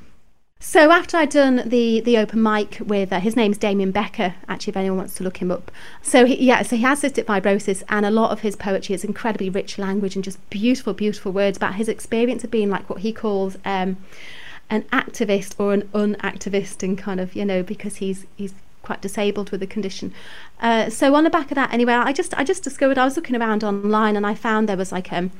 so 0.59 0.91
after 0.91 1.17
I'd 1.17 1.29
done 1.29 1.63
the 1.65 2.01
the 2.01 2.17
open 2.17 2.41
mic 2.41 2.79
with 2.79 3.13
uh, 3.13 3.19
his 3.19 3.35
name's 3.35 3.57
Damien 3.57 3.91
Becker, 3.91 4.35
actually, 4.47 4.71
if 4.71 4.77
anyone 4.77 4.97
wants 4.97 5.15
to 5.15 5.23
look 5.23 5.37
him 5.37 5.51
up. 5.51 5.71
So 6.01 6.25
he, 6.25 6.43
yeah, 6.43 6.63
so 6.63 6.75
he 6.75 6.81
has 6.83 7.01
cystic 7.01 7.25
fibrosis, 7.25 7.83
and 7.87 8.05
a 8.05 8.11
lot 8.11 8.31
of 8.31 8.41
his 8.41 8.55
poetry 8.55 8.95
is 8.95 9.03
incredibly 9.03 9.49
rich 9.49 9.77
language 9.77 10.15
and 10.15 10.23
just 10.23 10.49
beautiful, 10.49 10.93
beautiful 10.93 11.31
words 11.31 11.57
about 11.57 11.75
his 11.75 11.87
experience 11.87 12.43
of 12.43 12.51
being 12.51 12.69
like 12.69 12.89
what 12.89 12.99
he 12.99 13.13
calls 13.13 13.57
um, 13.63 13.97
an 14.69 14.83
activist 14.91 15.55
or 15.59 15.73
an 15.73 15.83
unactivist, 15.93 16.83
and 16.83 16.97
kind 16.97 17.19
of 17.19 17.35
you 17.35 17.45
know 17.45 17.61
because 17.61 17.97
he's 17.97 18.25
he's 18.35 18.53
quite 18.81 19.01
disabled 19.01 19.51
with 19.51 19.59
the 19.59 19.67
condition. 19.67 20.13
Uh, 20.61 20.89
so 20.89 21.15
on 21.15 21.23
the 21.23 21.29
back 21.29 21.51
of 21.51 21.55
that, 21.55 21.73
anyway, 21.73 21.93
I 21.93 22.13
just 22.13 22.33
I 22.37 22.43
just 22.43 22.63
discovered 22.63 22.97
I 22.97 23.05
was 23.05 23.15
looking 23.15 23.35
around 23.35 23.63
online 23.63 24.15
and 24.15 24.25
I 24.25 24.35
found 24.35 24.69
there 24.69 24.77
was 24.77 24.91
like 24.91 25.11
um 25.11 25.31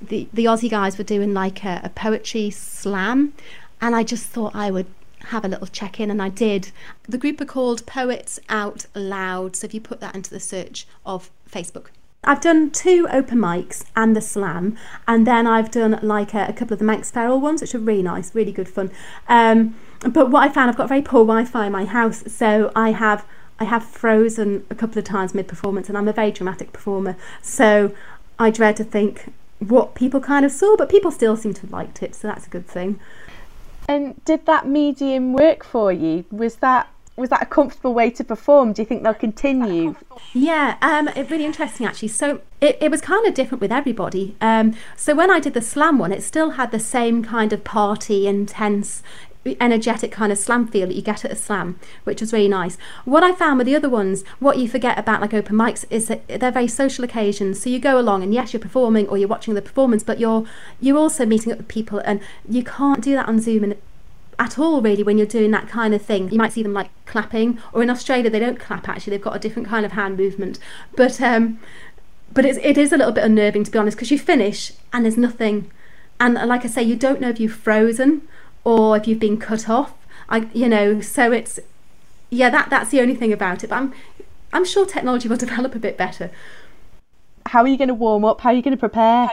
the 0.00 0.28
the 0.32 0.44
Aussie 0.44 0.70
guys 0.70 0.98
were 0.98 1.04
doing 1.04 1.34
like 1.34 1.64
a, 1.64 1.80
a 1.84 1.88
poetry 1.88 2.50
slam 2.50 3.32
and 3.80 3.94
I 3.94 4.02
just 4.02 4.26
thought 4.26 4.54
I 4.54 4.70
would 4.70 4.86
have 5.26 5.44
a 5.44 5.48
little 5.48 5.66
check 5.66 6.00
in, 6.00 6.10
and 6.10 6.22
I 6.22 6.28
did. 6.28 6.72
The 7.08 7.18
group 7.18 7.40
are 7.40 7.46
called 7.46 7.86
Poets 7.86 8.40
Out 8.48 8.86
Loud, 8.94 9.56
so 9.56 9.66
if 9.66 9.74
you 9.74 9.80
put 9.80 10.00
that 10.00 10.14
into 10.14 10.30
the 10.30 10.40
search 10.40 10.86
of 11.04 11.30
Facebook. 11.50 11.86
I've 12.22 12.40
done 12.42 12.70
two 12.70 13.08
open 13.10 13.38
mics 13.38 13.84
and 13.96 14.14
the 14.14 14.20
slam, 14.20 14.76
and 15.08 15.26
then 15.26 15.46
I've 15.46 15.70
done 15.70 15.98
like 16.02 16.34
a, 16.34 16.46
a 16.48 16.52
couple 16.52 16.74
of 16.74 16.78
the 16.78 16.84
Manx 16.84 17.10
Feral 17.10 17.40
ones, 17.40 17.62
which 17.62 17.74
are 17.74 17.78
really 17.78 18.02
nice, 18.02 18.34
really 18.34 18.52
good 18.52 18.68
fun. 18.68 18.90
Um, 19.28 19.74
but 20.00 20.30
what 20.30 20.42
I 20.42 20.52
found, 20.52 20.70
I've 20.70 20.76
got 20.76 20.88
very 20.88 21.02
poor 21.02 21.24
Wi-Fi 21.24 21.66
in 21.66 21.72
my 21.72 21.86
house, 21.86 22.22
so 22.26 22.72
I 22.76 22.90
have 22.92 23.24
I 23.58 23.64
have 23.64 23.84
frozen 23.84 24.64
a 24.70 24.74
couple 24.74 24.98
of 24.98 25.04
times 25.04 25.34
mid-performance, 25.34 25.88
and 25.88 25.96
I'm 25.98 26.08
a 26.08 26.14
very 26.14 26.30
dramatic 26.30 26.72
performer, 26.72 27.16
so 27.42 27.94
I 28.38 28.50
dread 28.50 28.76
to 28.76 28.84
think 28.84 29.32
what 29.58 29.94
people 29.94 30.20
kind 30.20 30.46
of 30.46 30.52
saw, 30.52 30.76
but 30.76 30.88
people 30.88 31.10
still 31.10 31.36
seem 31.36 31.52
to 31.54 31.60
have 31.62 31.70
liked 31.70 32.02
it, 32.02 32.14
so 32.14 32.28
that's 32.28 32.46
a 32.46 32.50
good 32.50 32.66
thing. 32.66 32.98
And 33.88 34.22
did 34.24 34.46
that 34.46 34.66
medium 34.66 35.32
work 35.32 35.64
for 35.64 35.92
you? 35.92 36.24
Was 36.30 36.56
that 36.56 36.88
was 37.16 37.28
that 37.28 37.42
a 37.42 37.46
comfortable 37.46 37.92
way 37.92 38.08
to 38.10 38.24
perform? 38.24 38.72
Do 38.72 38.80
you 38.80 38.86
think 38.86 39.02
they'll 39.02 39.12
continue? 39.12 39.94
Yeah, 40.32 40.78
um, 40.80 41.08
it's 41.08 41.30
really 41.30 41.44
interesting 41.44 41.86
actually. 41.86 42.08
So 42.08 42.40
it, 42.60 42.78
it 42.80 42.90
was 42.90 43.02
kind 43.02 43.26
of 43.26 43.34
different 43.34 43.60
with 43.60 43.70
everybody. 43.70 44.36
Um, 44.40 44.74
so 44.96 45.14
when 45.14 45.30
I 45.30 45.38
did 45.38 45.52
the 45.52 45.60
slam 45.60 45.98
one, 45.98 46.12
it 46.12 46.22
still 46.22 46.50
had 46.50 46.70
the 46.70 46.80
same 46.80 47.22
kind 47.22 47.52
of 47.52 47.62
party, 47.62 48.26
intense 48.26 49.02
energetic 49.60 50.12
kind 50.12 50.30
of 50.30 50.38
slam 50.38 50.66
feel 50.66 50.86
that 50.86 50.94
you 50.94 51.02
get 51.02 51.24
at 51.24 51.30
a 51.30 51.36
slam, 51.36 51.78
which 52.04 52.20
was 52.20 52.32
really 52.32 52.48
nice. 52.48 52.76
What 53.04 53.22
I 53.22 53.32
found 53.32 53.58
with 53.58 53.66
the 53.66 53.74
other 53.74 53.88
ones, 53.88 54.22
what 54.38 54.58
you 54.58 54.68
forget 54.68 54.98
about 54.98 55.20
like 55.20 55.32
open 55.32 55.56
mics 55.56 55.84
is 55.90 56.08
that 56.08 56.26
they're 56.28 56.50
very 56.50 56.68
social 56.68 57.04
occasions. 57.04 57.60
So 57.60 57.70
you 57.70 57.78
go 57.78 57.98
along 57.98 58.22
and 58.22 58.34
yes, 58.34 58.52
you're 58.52 58.60
performing 58.60 59.08
or 59.08 59.16
you're 59.16 59.28
watching 59.28 59.54
the 59.54 59.62
performance, 59.62 60.02
but 60.02 60.20
you're 60.20 60.44
you're 60.80 60.98
also 60.98 61.24
meeting 61.24 61.52
up 61.52 61.58
with 61.58 61.68
people 61.68 62.00
and 62.00 62.20
you 62.48 62.62
can't 62.62 63.02
do 63.02 63.14
that 63.14 63.28
on 63.28 63.40
Zoom 63.40 63.64
and 63.64 63.76
at 64.38 64.58
all 64.58 64.80
really 64.80 65.02
when 65.02 65.18
you're 65.18 65.26
doing 65.26 65.50
that 65.52 65.68
kind 65.68 65.94
of 65.94 66.02
thing. 66.02 66.30
You 66.30 66.38
might 66.38 66.52
see 66.52 66.62
them 66.62 66.72
like 66.72 66.90
clapping 67.06 67.58
or 67.72 67.82
in 67.82 67.90
Australia 67.90 68.30
they 68.30 68.38
don't 68.38 68.58
clap 68.58 68.88
actually, 68.88 69.12
they've 69.12 69.24
got 69.24 69.36
a 69.36 69.40
different 69.40 69.68
kind 69.68 69.86
of 69.86 69.92
hand 69.92 70.18
movement. 70.18 70.58
But 70.96 71.20
um 71.20 71.58
but 72.32 72.44
it's, 72.44 72.58
it 72.62 72.78
is 72.78 72.92
a 72.92 72.96
little 72.96 73.12
bit 73.12 73.24
unnerving 73.24 73.64
to 73.64 73.70
be 73.70 73.78
honest 73.78 73.96
because 73.96 74.10
you 74.10 74.18
finish 74.18 74.72
and 74.92 75.04
there's 75.04 75.16
nothing 75.16 75.70
and 76.20 76.34
like 76.34 76.64
I 76.64 76.68
say 76.68 76.82
you 76.82 76.94
don't 76.94 77.20
know 77.20 77.30
if 77.30 77.40
you've 77.40 77.52
frozen 77.52 78.22
or 78.64 78.96
if 78.96 79.06
you've 79.06 79.20
been 79.20 79.38
cut 79.38 79.68
off. 79.68 79.92
I, 80.28 80.48
you 80.52 80.68
know, 80.68 81.00
so 81.00 81.32
it's 81.32 81.58
yeah, 82.30 82.50
that 82.50 82.70
that's 82.70 82.90
the 82.90 83.00
only 83.00 83.14
thing 83.14 83.32
about 83.32 83.64
it. 83.64 83.70
But 83.70 83.76
I'm 83.76 83.94
I'm 84.52 84.64
sure 84.64 84.86
technology 84.86 85.28
will 85.28 85.36
develop 85.48 85.74
a 85.74 85.78
bit 85.78 85.96
better. 85.96 86.30
How 87.46 87.62
are 87.62 87.68
you 87.68 87.78
going 87.78 87.88
to 87.88 87.94
warm 87.94 88.24
up? 88.24 88.40
How 88.42 88.50
are 88.50 88.52
you 88.52 88.62
going 88.62 88.76
to 88.76 88.80
prepare? 88.80 89.28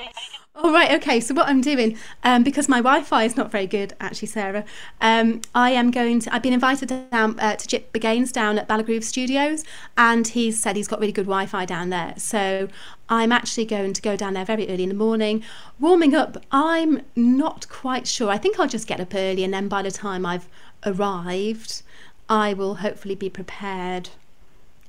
All 0.64 0.72
right, 0.72 0.92
okay. 0.94 1.20
So 1.20 1.36
what 1.36 1.48
I'm 1.48 1.62
doing, 1.62 1.98
um, 2.24 2.44
because 2.44 2.68
my 2.68 2.78
Wi-Fi 2.78 3.24
is 3.26 3.38
not 3.38 3.52
very 3.52 3.68
good, 3.68 3.94
actually, 4.00 4.30
Sarah, 4.30 4.66
um, 5.00 5.42
I 5.54 5.70
am 5.70 5.92
going 5.92 6.20
to. 6.22 6.34
I've 6.34 6.42
been 6.42 6.54
invited 6.54 6.88
down 7.12 7.40
uh, 7.40 7.58
to 7.58 7.68
Jip 7.68 7.94
Bagains 7.94 8.34
down 8.34 8.58
at 8.58 8.68
Ballagroove 8.68 9.04
Studios, 9.04 9.64
and 9.96 10.28
he's 10.28 10.60
said 10.60 10.76
he's 10.76 10.88
got 10.88 11.00
really 11.00 11.12
good 11.12 11.28
Wi-Fi 11.28 11.66
down 11.66 11.92
there. 11.92 12.16
So 12.18 12.70
I'm 13.08 13.32
actually 13.32 13.66
going 13.66 13.94
to 13.94 14.02
go 14.02 14.16
down 14.16 14.34
there 14.34 14.46
very 14.46 14.68
early 14.68 14.82
in 14.82 14.90
the 14.90 14.96
morning, 14.96 15.44
warming 15.80 16.16
up. 16.16 16.44
I'm 16.52 17.02
not 17.16 17.70
quite 17.70 18.08
sure. 18.08 18.32
I 18.32 18.40
think 18.40 18.60
I'll 18.60 18.68
just 18.68 18.88
get 18.88 19.00
up 19.00 19.14
early, 19.14 19.44
and 19.44 19.54
then 19.54 19.68
by 19.68 19.84
the 19.84 19.92
time 19.92 20.26
I've 20.26 20.48
arrived, 20.84 21.84
I 22.28 22.56
will 22.56 22.76
hopefully 22.76 23.14
be 23.14 23.30
prepared. 23.30 24.10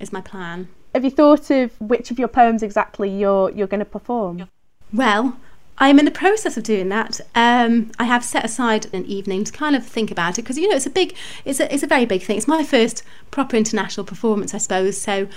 Is 0.01 0.15
my 0.15 0.23
plan. 0.23 0.69
Have 0.95 1.05
you 1.05 1.11
thought 1.11 1.51
of 1.51 1.79
which 1.79 2.11
of 2.11 2.19
your 2.19 2.29
poems 2.29 2.63
exactly 2.63 3.11
you're 3.11 3.51
you're 3.51 3.67
going 3.67 3.81
to 3.81 3.85
perform? 3.85 4.49
Well, 4.91 5.37
I'm 5.79 5.99
in 5.99 6.05
the 6.05 6.11
process 6.11 6.57
of 6.57 6.65
doing 6.65 6.89
that. 6.91 7.21
Um, 7.35 7.93
I 7.99 8.05
have 8.05 8.25
set 8.25 8.45
aside 8.45 8.93
an 8.93 9.05
evening 9.07 9.45
to 9.45 9.53
kind 9.53 9.77
of 9.77 9.87
think 9.87 10.11
about 10.11 10.39
it 10.39 10.43
because 10.43 10.59
you 10.59 10.69
know 10.69 10.77
it's 10.77 10.87
a 10.87 10.91
big, 10.91 11.15
it's 11.45 11.61
a, 11.61 11.73
it's 11.73 11.83
a 11.83 11.87
very 11.87 12.05
big 12.05 12.23
thing. 12.23 12.37
It's 12.37 12.49
my 12.49 12.65
first 12.65 13.03
proper 13.31 13.57
international 13.57 14.05
performance, 14.05 14.55
I 14.55 14.59
suppose. 14.59 15.01
So, 15.01 15.29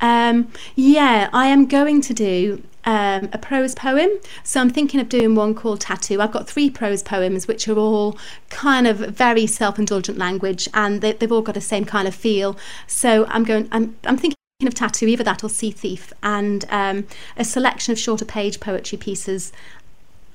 um, 0.00 0.50
yeah, 0.74 1.28
I 1.32 1.46
am 1.46 1.66
going 1.66 2.00
to 2.00 2.14
do 2.14 2.62
um, 2.84 3.28
a 3.32 3.38
prose 3.38 3.74
poem. 3.74 4.10
So 4.42 4.60
I'm 4.60 4.70
thinking 4.70 5.00
of 5.00 5.08
doing 5.08 5.34
one 5.34 5.54
called 5.54 5.80
Tattoo. 5.82 6.20
I've 6.20 6.32
got 6.32 6.48
three 6.48 6.70
prose 6.70 7.02
poems 7.02 7.46
which 7.46 7.68
are 7.68 7.78
all 7.78 8.18
kind 8.48 8.86
of 8.86 8.98
very 8.98 9.46
self-indulgent 9.46 10.16
language, 10.16 10.68
and 10.72 11.00
they, 11.00 11.16
have 11.20 11.32
all 11.32 11.42
got 11.42 11.54
the 11.54 11.60
same 11.60 11.84
kind 11.84 12.08
of 12.08 12.14
feel. 12.14 12.56
So 12.86 13.26
I'm 13.28 13.44
going. 13.44 13.68
I'm 13.70 13.96
I'm 14.04 14.16
thinking 14.16 14.36
of 14.62 14.74
tattoo, 14.74 15.06
either 15.06 15.24
that 15.24 15.42
or 15.42 15.48
Sea 15.48 15.70
Thief, 15.70 16.12
and 16.22 16.64
um, 16.70 17.06
a 17.36 17.44
selection 17.44 17.92
of 17.92 17.98
shorter 17.98 18.24
page 18.24 18.60
poetry 18.60 18.98
pieces 18.98 19.52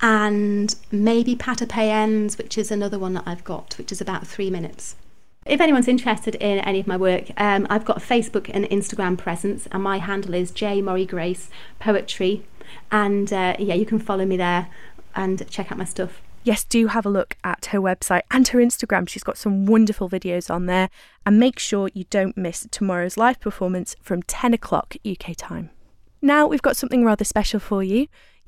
and 0.00 0.74
maybe 0.90 1.34
Patapayens, 1.34 2.38
which 2.38 2.58
is 2.58 2.70
another 2.70 2.98
one 2.98 3.14
that 3.14 3.24
I've 3.26 3.44
got, 3.44 3.74
which 3.78 3.92
is 3.92 4.00
about 4.00 4.26
three 4.26 4.50
minutes. 4.50 4.96
If 5.44 5.60
anyone's 5.60 5.88
interested 5.88 6.34
in 6.36 6.58
any 6.60 6.80
of 6.80 6.86
my 6.86 6.96
work, 6.96 7.30
um, 7.36 7.66
I've 7.70 7.84
got 7.84 7.98
a 7.98 8.00
Facebook 8.00 8.50
and 8.52 8.64
Instagram 8.64 9.16
presence, 9.16 9.68
and 9.70 9.82
my 9.82 9.98
handle 9.98 10.34
is 10.34 10.50
J 10.50 10.82
Morrie 10.82 11.06
Grace 11.06 11.48
Poetry. 11.78 12.44
And 12.90 13.32
uh, 13.32 13.54
yeah, 13.58 13.74
you 13.74 13.86
can 13.86 14.00
follow 14.00 14.26
me 14.26 14.36
there 14.36 14.68
and 15.14 15.48
check 15.48 15.70
out 15.70 15.78
my 15.78 15.84
stuff. 15.84 16.20
Yes, 16.42 16.62
do 16.62 16.86
have 16.88 17.04
a 17.04 17.10
look 17.10 17.36
at 17.42 17.66
her 17.66 17.80
website 17.80 18.22
and 18.30 18.46
her 18.48 18.60
Instagram. 18.60 19.08
She's 19.08 19.24
got 19.24 19.38
some 19.38 19.66
wonderful 19.66 20.08
videos 20.08 20.48
on 20.48 20.66
there. 20.66 20.90
And 21.24 21.40
make 21.40 21.58
sure 21.58 21.90
you 21.92 22.04
don't 22.08 22.36
miss 22.36 22.68
tomorrow's 22.70 23.16
live 23.16 23.40
performance 23.40 23.96
from 24.00 24.22
10 24.22 24.54
o'clock 24.54 24.94
UK 25.04 25.36
time. 25.36 25.70
Now 26.22 26.46
we've 26.46 26.62
got 26.62 26.76
something 26.76 27.04
rather 27.04 27.24
special 27.24 27.58
for 27.58 27.82
you. 27.82 28.06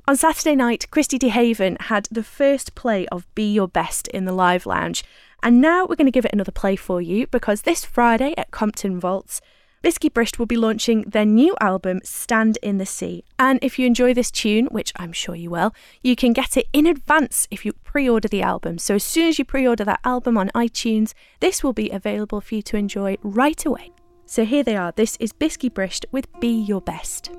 On 0.09 0.15
Saturday 0.15 0.55
night, 0.55 0.89
Christy 0.89 1.19
DeHaven 1.19 1.81
had 1.81 2.07
the 2.09 2.23
first 2.23 2.73
play 2.73 3.05
of 3.09 3.27
Be 3.35 3.53
Your 3.53 3.67
Best 3.67 4.07
in 4.07 4.25
the 4.25 4.33
Live 4.33 4.65
Lounge. 4.65 5.03
And 5.43 5.61
now 5.61 5.85
we're 5.85 5.97
going 5.97 6.07
to 6.07 6.11
give 6.11 6.25
it 6.25 6.33
another 6.33 6.51
play 6.51 6.75
for 6.75 6.99
you 6.99 7.27
because 7.27 7.61
this 7.61 7.85
Friday 7.85 8.33
at 8.35 8.49
Compton 8.49 8.99
Vaults, 8.99 9.39
Biskee 9.83 10.11
Brisht 10.11 10.39
will 10.39 10.47
be 10.47 10.57
launching 10.57 11.03
their 11.03 11.25
new 11.27 11.55
album, 11.61 11.99
Stand 12.03 12.57
in 12.63 12.79
the 12.79 12.87
Sea. 12.87 13.23
And 13.37 13.59
if 13.61 13.77
you 13.77 13.85
enjoy 13.85 14.15
this 14.15 14.31
tune, 14.31 14.65
which 14.71 14.91
I'm 14.95 15.13
sure 15.13 15.35
you 15.35 15.51
will, 15.51 15.75
you 16.01 16.15
can 16.15 16.33
get 16.33 16.57
it 16.57 16.67
in 16.73 16.87
advance 16.87 17.47
if 17.51 17.63
you 17.63 17.73
pre 17.73 18.09
order 18.09 18.27
the 18.27 18.41
album. 18.41 18.79
So 18.79 18.95
as 18.95 19.03
soon 19.03 19.27
as 19.27 19.37
you 19.37 19.45
pre 19.45 19.67
order 19.67 19.85
that 19.85 19.99
album 20.03 20.39
on 20.39 20.49
iTunes, 20.55 21.13
this 21.39 21.63
will 21.63 21.73
be 21.73 21.91
available 21.91 22.41
for 22.41 22.55
you 22.55 22.63
to 22.63 22.77
enjoy 22.77 23.17
right 23.21 23.63
away. 23.63 23.91
So 24.25 24.43
here 24.43 24.63
they 24.63 24.75
are. 24.75 24.91
This 24.91 25.17
is 25.19 25.33
Biskee 25.33 25.69
Brisht 25.69 26.05
with 26.11 26.25
Be 26.39 26.49
Your 26.49 26.81
Best. 26.81 27.29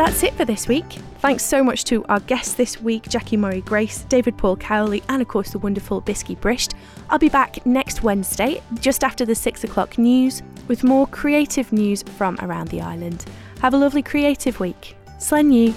That's 0.00 0.22
it 0.22 0.32
for 0.32 0.46
this 0.46 0.66
week. 0.66 0.86
Thanks 1.18 1.44
so 1.44 1.62
much 1.62 1.84
to 1.84 2.06
our 2.06 2.20
guests 2.20 2.54
this 2.54 2.80
week, 2.80 3.02
Jackie 3.10 3.36
Murray 3.36 3.60
Grace, 3.60 4.04
David 4.04 4.38
Paul 4.38 4.56
Cowley, 4.56 5.02
and 5.10 5.20
of 5.20 5.28
course 5.28 5.50
the 5.50 5.58
wonderful 5.58 6.00
Biskee 6.00 6.38
Brisht. 6.38 6.72
I'll 7.10 7.18
be 7.18 7.28
back 7.28 7.66
next 7.66 8.02
Wednesday, 8.02 8.62
just 8.80 9.04
after 9.04 9.26
the 9.26 9.34
six 9.34 9.62
o'clock 9.62 9.98
news, 9.98 10.42
with 10.68 10.84
more 10.84 11.06
creative 11.08 11.70
news 11.70 12.02
from 12.02 12.38
around 12.40 12.68
the 12.68 12.80
island. 12.80 13.26
Have 13.60 13.74
a 13.74 13.76
lovely 13.76 14.00
creative 14.00 14.58
week. 14.58 14.96
Slen 15.18 15.52
you. 15.52 15.74